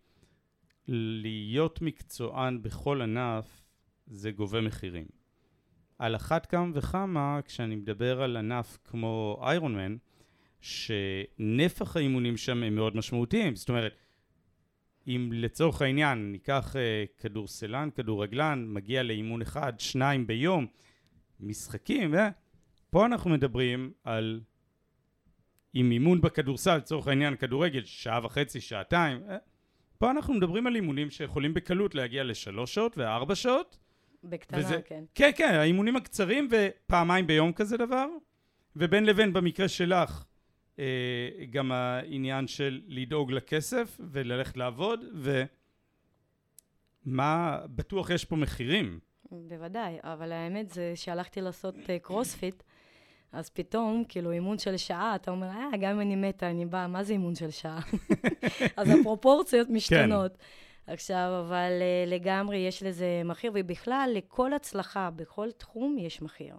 [0.87, 3.61] להיות מקצוען בכל ענף
[4.07, 5.05] זה גובה מחירים.
[5.99, 9.97] על אחת כמה וכמה כשאני מדבר על ענף כמו איירון מן,
[10.61, 13.55] שנפח האימונים שם הם מאוד משמעותיים.
[13.55, 13.95] זאת אומרת,
[15.07, 20.67] אם לצורך העניין ניקח uh, כדורסלן, כדורגלן, מגיע לאימון אחד, שניים ביום,
[21.39, 22.29] משחקים, אה?
[22.89, 24.41] פה אנחנו מדברים על
[25.73, 29.37] עם אימון בכדורסל, לצורך העניין כדורגל, שעה וחצי, שעתיים, אה?
[29.97, 33.77] פה אנחנו מדברים על אימונים שיכולים בקלות להגיע לשלוש שעות וארבע שעות.
[34.23, 35.03] בקטנה, וזה, כן.
[35.15, 38.07] כן, כן, האימונים הקצרים ופעמיים ביום כזה דבר,
[38.75, 40.23] ובין לבין במקרה שלך,
[41.49, 44.99] גם העניין של לדאוג לכסף וללכת לעבוד,
[47.05, 48.99] ומה, בטוח יש פה מחירים.
[49.31, 52.63] בוודאי, אבל האמת זה שהלכתי לעשות קרוספיט,
[53.33, 56.87] אז פתאום, כאילו, אימון של שעה, אתה אומר, אה, גם אם אני מתה, אני באה,
[56.87, 57.79] מה זה אימון של שעה?
[58.77, 59.69] אז הפרופורציות.
[59.69, 60.37] משתנות.
[60.37, 60.93] כן.
[60.93, 66.55] עכשיו, אבל uh, לגמרי יש לזה מחיר, ובכלל, לכל הצלחה, בכל תחום יש מחיר.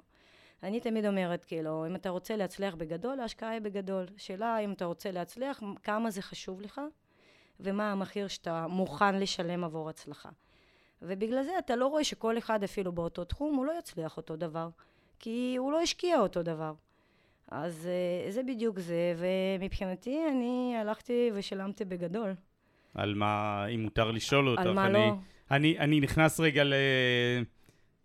[0.65, 4.05] אני תמיד אומרת, כאילו, אם אתה רוצה להצליח בגדול, ההשקעה היא בגדול.
[4.17, 6.81] שאלה אם אתה רוצה להצליח, כמה זה חשוב לך,
[7.61, 10.29] ומה המחיר שאתה מוכן לשלם עבור הצלחה.
[11.03, 14.69] ובגלל זה אתה לא רואה שכל אחד אפילו באותו תחום, הוא לא יצליח אותו דבר,
[15.19, 16.73] כי הוא לא השקיע אותו דבר.
[17.51, 17.89] אז
[18.27, 22.35] אה, זה בדיוק זה, ומבחינתי אני הלכתי ושילמתי בגדול.
[22.95, 25.15] על מה, אם מותר לשאול אותך, על מה אני, לא?
[25.51, 26.75] אני, אני נכנס רגע ל...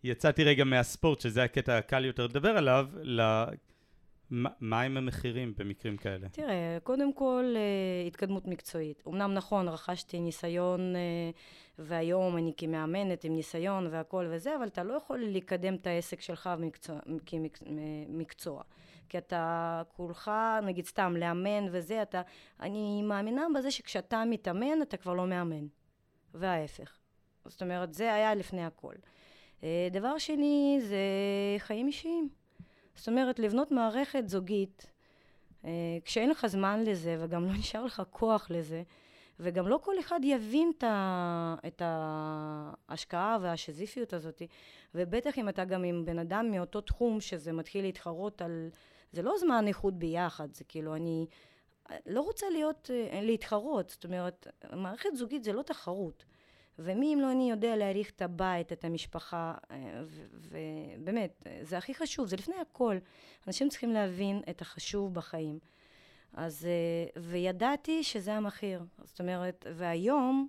[0.04, 3.44] יצאתי רגע מהספורט, שזה הקטע הקל יותר לדבר עליו, ל...
[4.60, 6.30] מה עם המחירים במקרים כאלה?
[6.30, 9.04] תראה, קודם כל, אה, התקדמות מקצועית.
[9.08, 11.02] אמנם נכון, רכשתי ניסיון, אה,
[11.80, 16.50] והיום אני כמאמנת עם ניסיון והכל וזה, אבל אתה לא יכול לקדם את העסק שלך
[17.26, 18.64] כמקצוע.
[19.10, 20.32] כי אתה כולך,
[20.64, 22.22] נגיד סתם, לאמן וזה, אתה...
[22.60, 25.68] אני מאמינה בזה שכשאתה מתאמן, אתה כבר לא מאמן.
[26.34, 26.98] וההפך.
[27.46, 28.94] זאת אומרת, זה היה לפני הכל.
[29.64, 30.98] אה, דבר שני, זה
[31.58, 32.30] חיים אישיים.
[32.96, 34.92] זאת אומרת, לבנות מערכת זוגית,
[35.66, 38.84] אה, כשאין לך זמן לזה וגם לא נשאר לך כוח לזה,
[39.40, 40.72] וגם לא כל אחד יבין
[41.68, 44.42] את ההשקעה והשזיפיות הזאת,
[44.96, 48.70] ובטח אם אתה גם עם בן אדם מאותו תחום שזה מתחיל להתחרות על...
[49.12, 51.26] זה לא זמן איכות ביחד, זה כאילו אני
[52.06, 56.26] לא רוצה להיות, אה, להתחרות, זאת אומרת, מערכת זוגית זה לא תחרות.
[56.82, 62.28] ומי אם לא אני יודע להעריך את הבית, את המשפחה, אה, ובאמת, זה הכי חשוב,
[62.28, 62.98] זה לפני הכל.
[63.48, 65.60] אנשים צריכים להבין את החשוב בחיים.
[66.34, 68.84] אז, אה, וידעתי שזה המחיר.
[69.04, 70.48] זאת אומרת, והיום,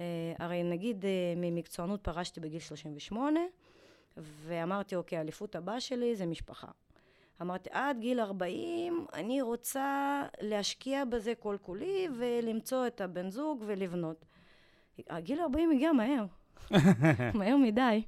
[0.00, 0.04] אה,
[0.38, 1.04] הרי נגיד
[1.36, 3.40] ממקצוענות פרשתי בגיל 38,
[4.16, 6.68] ואמרתי, אוקיי, האליפות הבאה שלי זה משפחה.
[7.42, 14.24] אמרתי, עד גיל 40 אני רוצה להשקיע בזה כל כולי ולמצוא את הבן זוג ולבנות.
[15.10, 16.24] הגיל 40 הגיע מהר,
[17.34, 18.02] מהר מדי.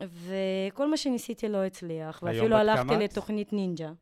[0.00, 3.92] וכל מה שניסיתי לא הצליח, ואפילו הלכתי לתוכנית נינג'ה.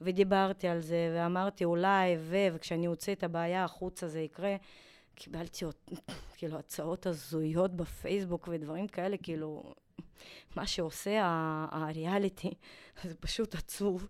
[0.00, 2.36] ודיברתי על זה, ואמרתי אולי, ו...
[2.52, 4.56] וכשאני אוציא את הבעיה החוצה זה יקרה.
[5.14, 5.64] קיבלתי
[6.36, 9.74] כאילו הצעות הזויות בפייסבוק ודברים כאלה, כאילו,
[10.56, 11.20] מה שעושה
[11.70, 12.50] הריאליטי,
[13.02, 14.08] זה פשוט עצוב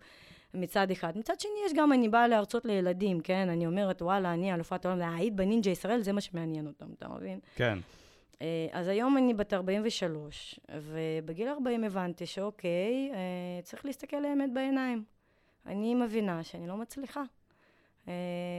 [0.54, 1.18] מצד אחד.
[1.18, 3.48] מצד שני, יש גם, אני באה להרצות לילדים, כן?
[3.48, 7.38] אני אומרת, וואלה, אני אלופת העולם, היית בנינג'ה ישראל, זה מה שמעניין אותם, אתה מבין?
[7.56, 7.78] כן.
[8.42, 15.04] אה, אז היום אני בת 43, ובגיל 40 הבנתי שאוקיי, אה, צריך להסתכל לאמת בעיניים.
[15.66, 17.22] אני מבינה שאני לא מצליחה.
[18.08, 18.12] אה,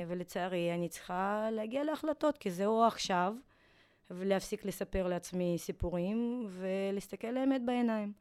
[0.07, 3.33] ולצערי, אני צריכה להגיע להחלטות, כי זה או עכשיו,
[4.11, 8.13] ולהפסיק לספר לעצמי סיפורים, ולהסתכל לאמת בעיניים.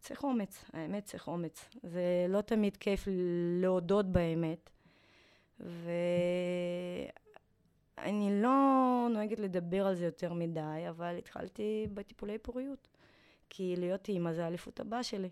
[0.00, 1.68] צריך אומץ, האמת צריך אומץ.
[1.82, 3.08] זה לא תמיד כיף
[3.60, 4.70] להודות באמת.
[5.60, 6.00] ואני
[8.42, 12.88] לא נוהגת לדבר על זה יותר מדי, אבל התחלתי בטיפולי פוריות.
[13.50, 15.28] כי להיות אימא זה האליפות הבאה שלי.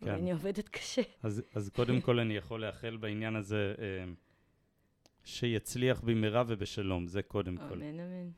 [0.00, 0.06] כן.
[0.06, 1.02] ואני עובדת קשה.
[1.22, 4.12] אז, אז קודם כל אני יכול לאחל בעניין הזה אה,
[5.24, 7.82] שיצליח במהרה ובשלום, זה קודם כל.
[7.82, 8.30] אמן, אמן.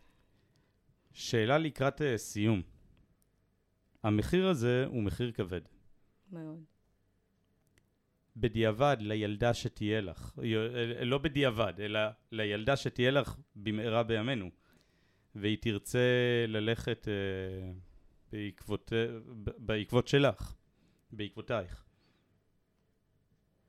[1.13, 2.63] שאלה לקראת uh, סיום.
[4.03, 5.61] המחיר הזה הוא מחיר כבד.
[6.33, 6.65] מאוד.
[8.37, 12.01] בדיעבד, לילדה שתהיה לך, אה, לא בדיעבד, אלא
[12.33, 14.51] לילדה שתהיה לך במהרה בימינו,
[15.35, 15.99] והיא תרצה
[16.49, 17.75] ללכת uh,
[18.33, 20.55] בעקבות, uh, בעקבות שלך,
[21.13, 21.85] בעקבותייך.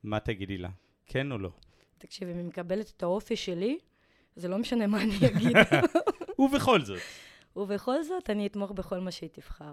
[0.02, 0.70] מה תגידי לה?
[1.06, 1.50] כן או לא?
[1.98, 3.78] תקשיב, אם היא מקבלת את האופי שלי,
[4.36, 5.56] זה לא משנה מה אני אגיד.
[6.38, 7.00] ובכל זאת.
[7.56, 9.72] ובכל זאת, אני אתמוך בכל מה שהיא תבחר.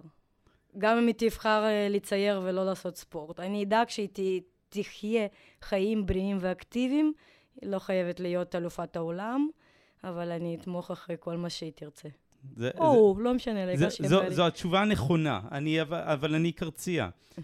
[0.78, 3.40] גם אם היא תבחר uh, לצייר ולא לעשות ספורט.
[3.40, 5.28] אני אדאג שהיא תחיה
[5.62, 7.14] חיים בריאים ואקטיביים.
[7.62, 9.50] היא לא חייבת להיות אלופת העולם,
[10.04, 12.10] אבל אני אתמוך אחרי כל מה שהיא תרצה.
[12.56, 16.52] זה, או, זה, לא משנה, לעיקר שהיא זו, זו התשובה הנכונה, אני, אבל, אבל אני
[16.52, 17.10] קרצייה.
[17.38, 17.40] uh,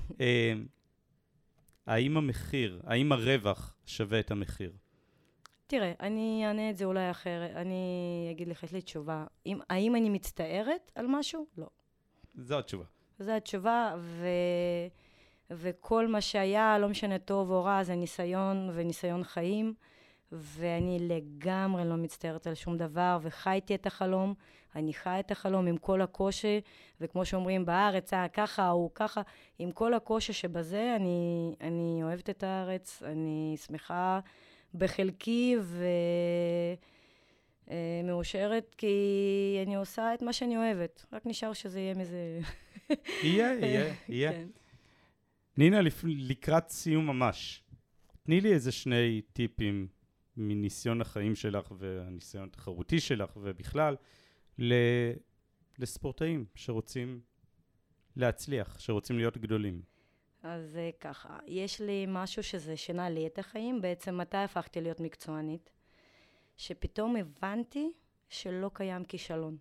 [1.87, 4.71] האם המחיר, האם הרווח שווה את המחיר?
[5.67, 7.51] תראה, אני אענה את זה אולי אחרת.
[7.55, 9.25] אני אגיד לך, יש לי תשובה.
[9.45, 11.45] אם, האם אני מצטערת על משהו?
[11.57, 11.67] לא.
[12.35, 12.85] זו התשובה.
[13.19, 14.27] זו התשובה, ו...
[15.51, 19.73] וכל מה שהיה, לא משנה טוב או רע, זה ניסיון וניסיון חיים,
[20.31, 24.33] ואני לגמרי לא מצטערת על שום דבר, וחייתי את החלום.
[24.75, 26.61] אני חי את החלום עם כל הקושי,
[27.01, 29.21] וכמו שאומרים בארץ, אה, ככה, הוא ככה,
[29.59, 34.19] עם כל הקושי שבזה, אני, אני אוהבת את הארץ, אני שמחה
[34.73, 35.55] בחלקי
[37.67, 41.05] ומאושרת, כי אני עושה את מה שאני אוהבת.
[41.13, 42.39] רק נשאר שזה יהיה מזה...
[43.23, 44.31] יהיה, יהיה, יהיה.
[44.31, 44.47] כן.
[45.57, 47.63] נינה, לקראת סיום ממש,
[48.23, 49.87] תני לי איזה שני טיפים
[50.37, 53.95] מניסיון החיים שלך והניסיון התחרותי שלך ובכלל,
[55.79, 57.21] לספורטאים שרוצים
[58.15, 59.81] להצליח, שרוצים להיות גדולים.
[60.43, 64.99] אז אה, ככה, יש לי משהו שזה שינה לי את החיים, בעצם מתי הפכתי להיות
[64.99, 65.69] מקצוענית?
[66.57, 67.91] שפתאום הבנתי
[68.29, 69.57] שלא קיים כישלון.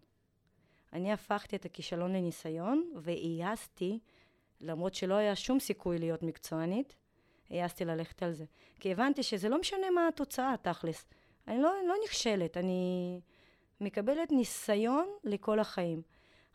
[0.94, 3.98] אני הפכתי את הכישלון לניסיון והעזתי,
[4.60, 6.96] למרות שלא היה שום סיכוי להיות מקצוענית,
[7.50, 8.44] העזתי ללכת על זה.
[8.80, 11.06] כי הבנתי שזה לא משנה מה התוצאה, תכלס.
[11.48, 13.20] אני לא, לא נכשלת, אני
[13.80, 16.02] מקבלת ניסיון לכל החיים.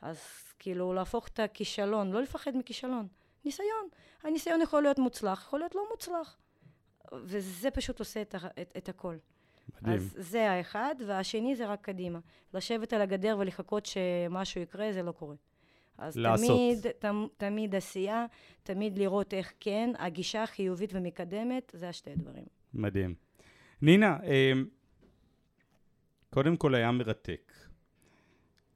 [0.02, 0.20] אז
[0.60, 3.08] כאילו להפוך את הכישלון, לא לפחד מכישלון.
[3.46, 3.90] ניסיון.
[4.24, 6.38] הניסיון יכול להיות מוצלח, יכול להיות לא מוצלח.
[7.14, 9.16] וזה פשוט עושה את, את, את הכל.
[9.82, 9.95] מדהים.
[9.95, 12.20] אז זה האחד, והשני זה רק קדימה.
[12.53, 15.36] לשבת על הגדר ולחכות שמשהו יקרה, זה לא קורה.
[15.97, 16.47] אז לעשות.
[16.47, 17.05] תמיד, ת,
[17.38, 18.26] תמיד עשייה,
[18.63, 22.45] תמיד לראות איך כן, הגישה החיובית ומקדמת, זה השתי דברים.
[22.74, 23.15] מדהים.
[23.82, 24.65] נינה, אמ,
[26.30, 27.53] קודם כל היה מרתק.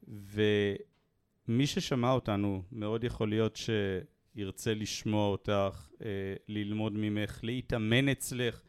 [0.07, 3.69] ומי ששמע אותנו, מאוד יכול להיות ש...
[4.35, 6.07] ירצה לשמוע אותך, אה,
[6.47, 8.61] ללמוד ממך, להתאמן אצלך.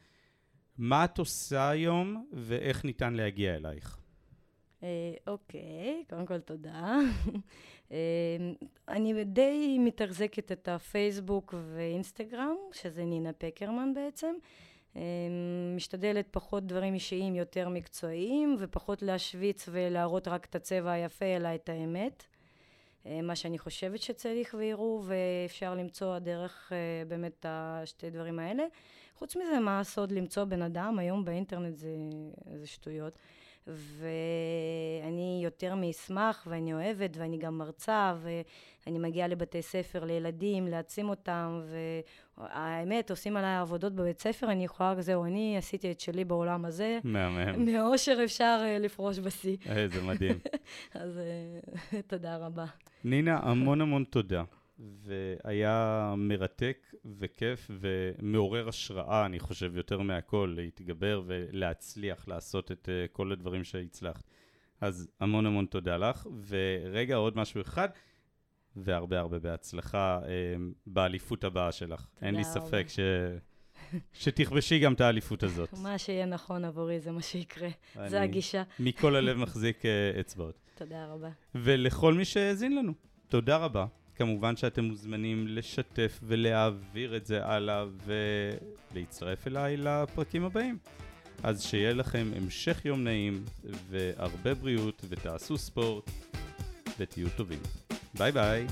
[0.79, 3.99] מה את עושה היום ואיך ניתן להגיע אלייך?
[4.83, 6.99] אה, אוקיי, קודם כל תודה.
[7.93, 8.37] אה,
[8.89, 14.35] אני די מתחזקת את הפייסבוק ואינסטגרם, שזה נינה פקרמן בעצם.
[14.97, 15.03] אה,
[15.77, 21.69] משתדלת פחות דברים אישיים, יותר מקצועיים, ופחות להשוויץ ולהראות רק את הצבע היפה, אלא את
[21.69, 22.27] האמת.
[23.23, 28.65] מה שאני חושבת שצריך ויראו, ואפשר למצוא דרך אה, באמת את השתי דברים האלה.
[29.15, 30.99] חוץ מזה, מה הסוד למצוא בן אדם?
[30.99, 31.89] היום באינטרנט זה,
[32.55, 33.19] זה שטויות.
[33.67, 41.61] ואני יותר מאשמח, ואני אוהבת, ואני גם מרצה, ואני מגיעה לבתי ספר לילדים, להעצים אותם,
[42.39, 46.99] והאמת, עושים עליי עבודות בבית ספר, אני יכולה, זהו, אני עשיתי את שלי בעולם הזה.
[47.05, 47.65] מהמם.
[47.73, 49.57] מאושר אפשר uh, לפרוש בשיא.
[49.67, 50.39] איזה מדהים.
[50.95, 52.65] אז uh, תודה רבה.
[53.05, 54.43] נינה, המון המון תודה.
[54.79, 63.33] והיה מרתק וכיף ומעורר השראה, אני חושב, יותר מהכל, להתגבר ולהצליח לעשות את uh, כל
[63.33, 64.25] הדברים שהצלחת.
[64.81, 66.27] אז המון המון תודה לך.
[66.47, 67.89] ורגע, עוד משהו אחד,
[68.77, 70.27] והרבה הרבה בהצלחה uh,
[70.87, 72.07] באליפות הבאה שלך.
[72.23, 73.01] אין לי ספק ש...
[74.13, 75.73] שתכבשי גם את האליפות הזאת.
[75.83, 77.69] מה שיהיה נכון עבורי זה מה שיקרה,
[78.07, 78.63] זה הגישה.
[78.81, 80.55] מכל הלב מחזיק uh, אצבעות.
[80.75, 81.31] תודה רבה.
[81.55, 82.93] ולכל מי שהאזין לנו,
[83.29, 83.87] תודה רבה.
[84.17, 87.85] כמובן שאתם מוזמנים לשתף ולהעביר את זה הלאה
[88.93, 90.79] ולהצטרף אליי לפרקים הבאים.
[91.43, 93.45] אז שיהיה לכם המשך יום נעים
[93.89, 96.11] והרבה בריאות ותעשו ספורט
[96.99, 97.59] ותהיו טובים.
[98.19, 98.67] ביי ביי.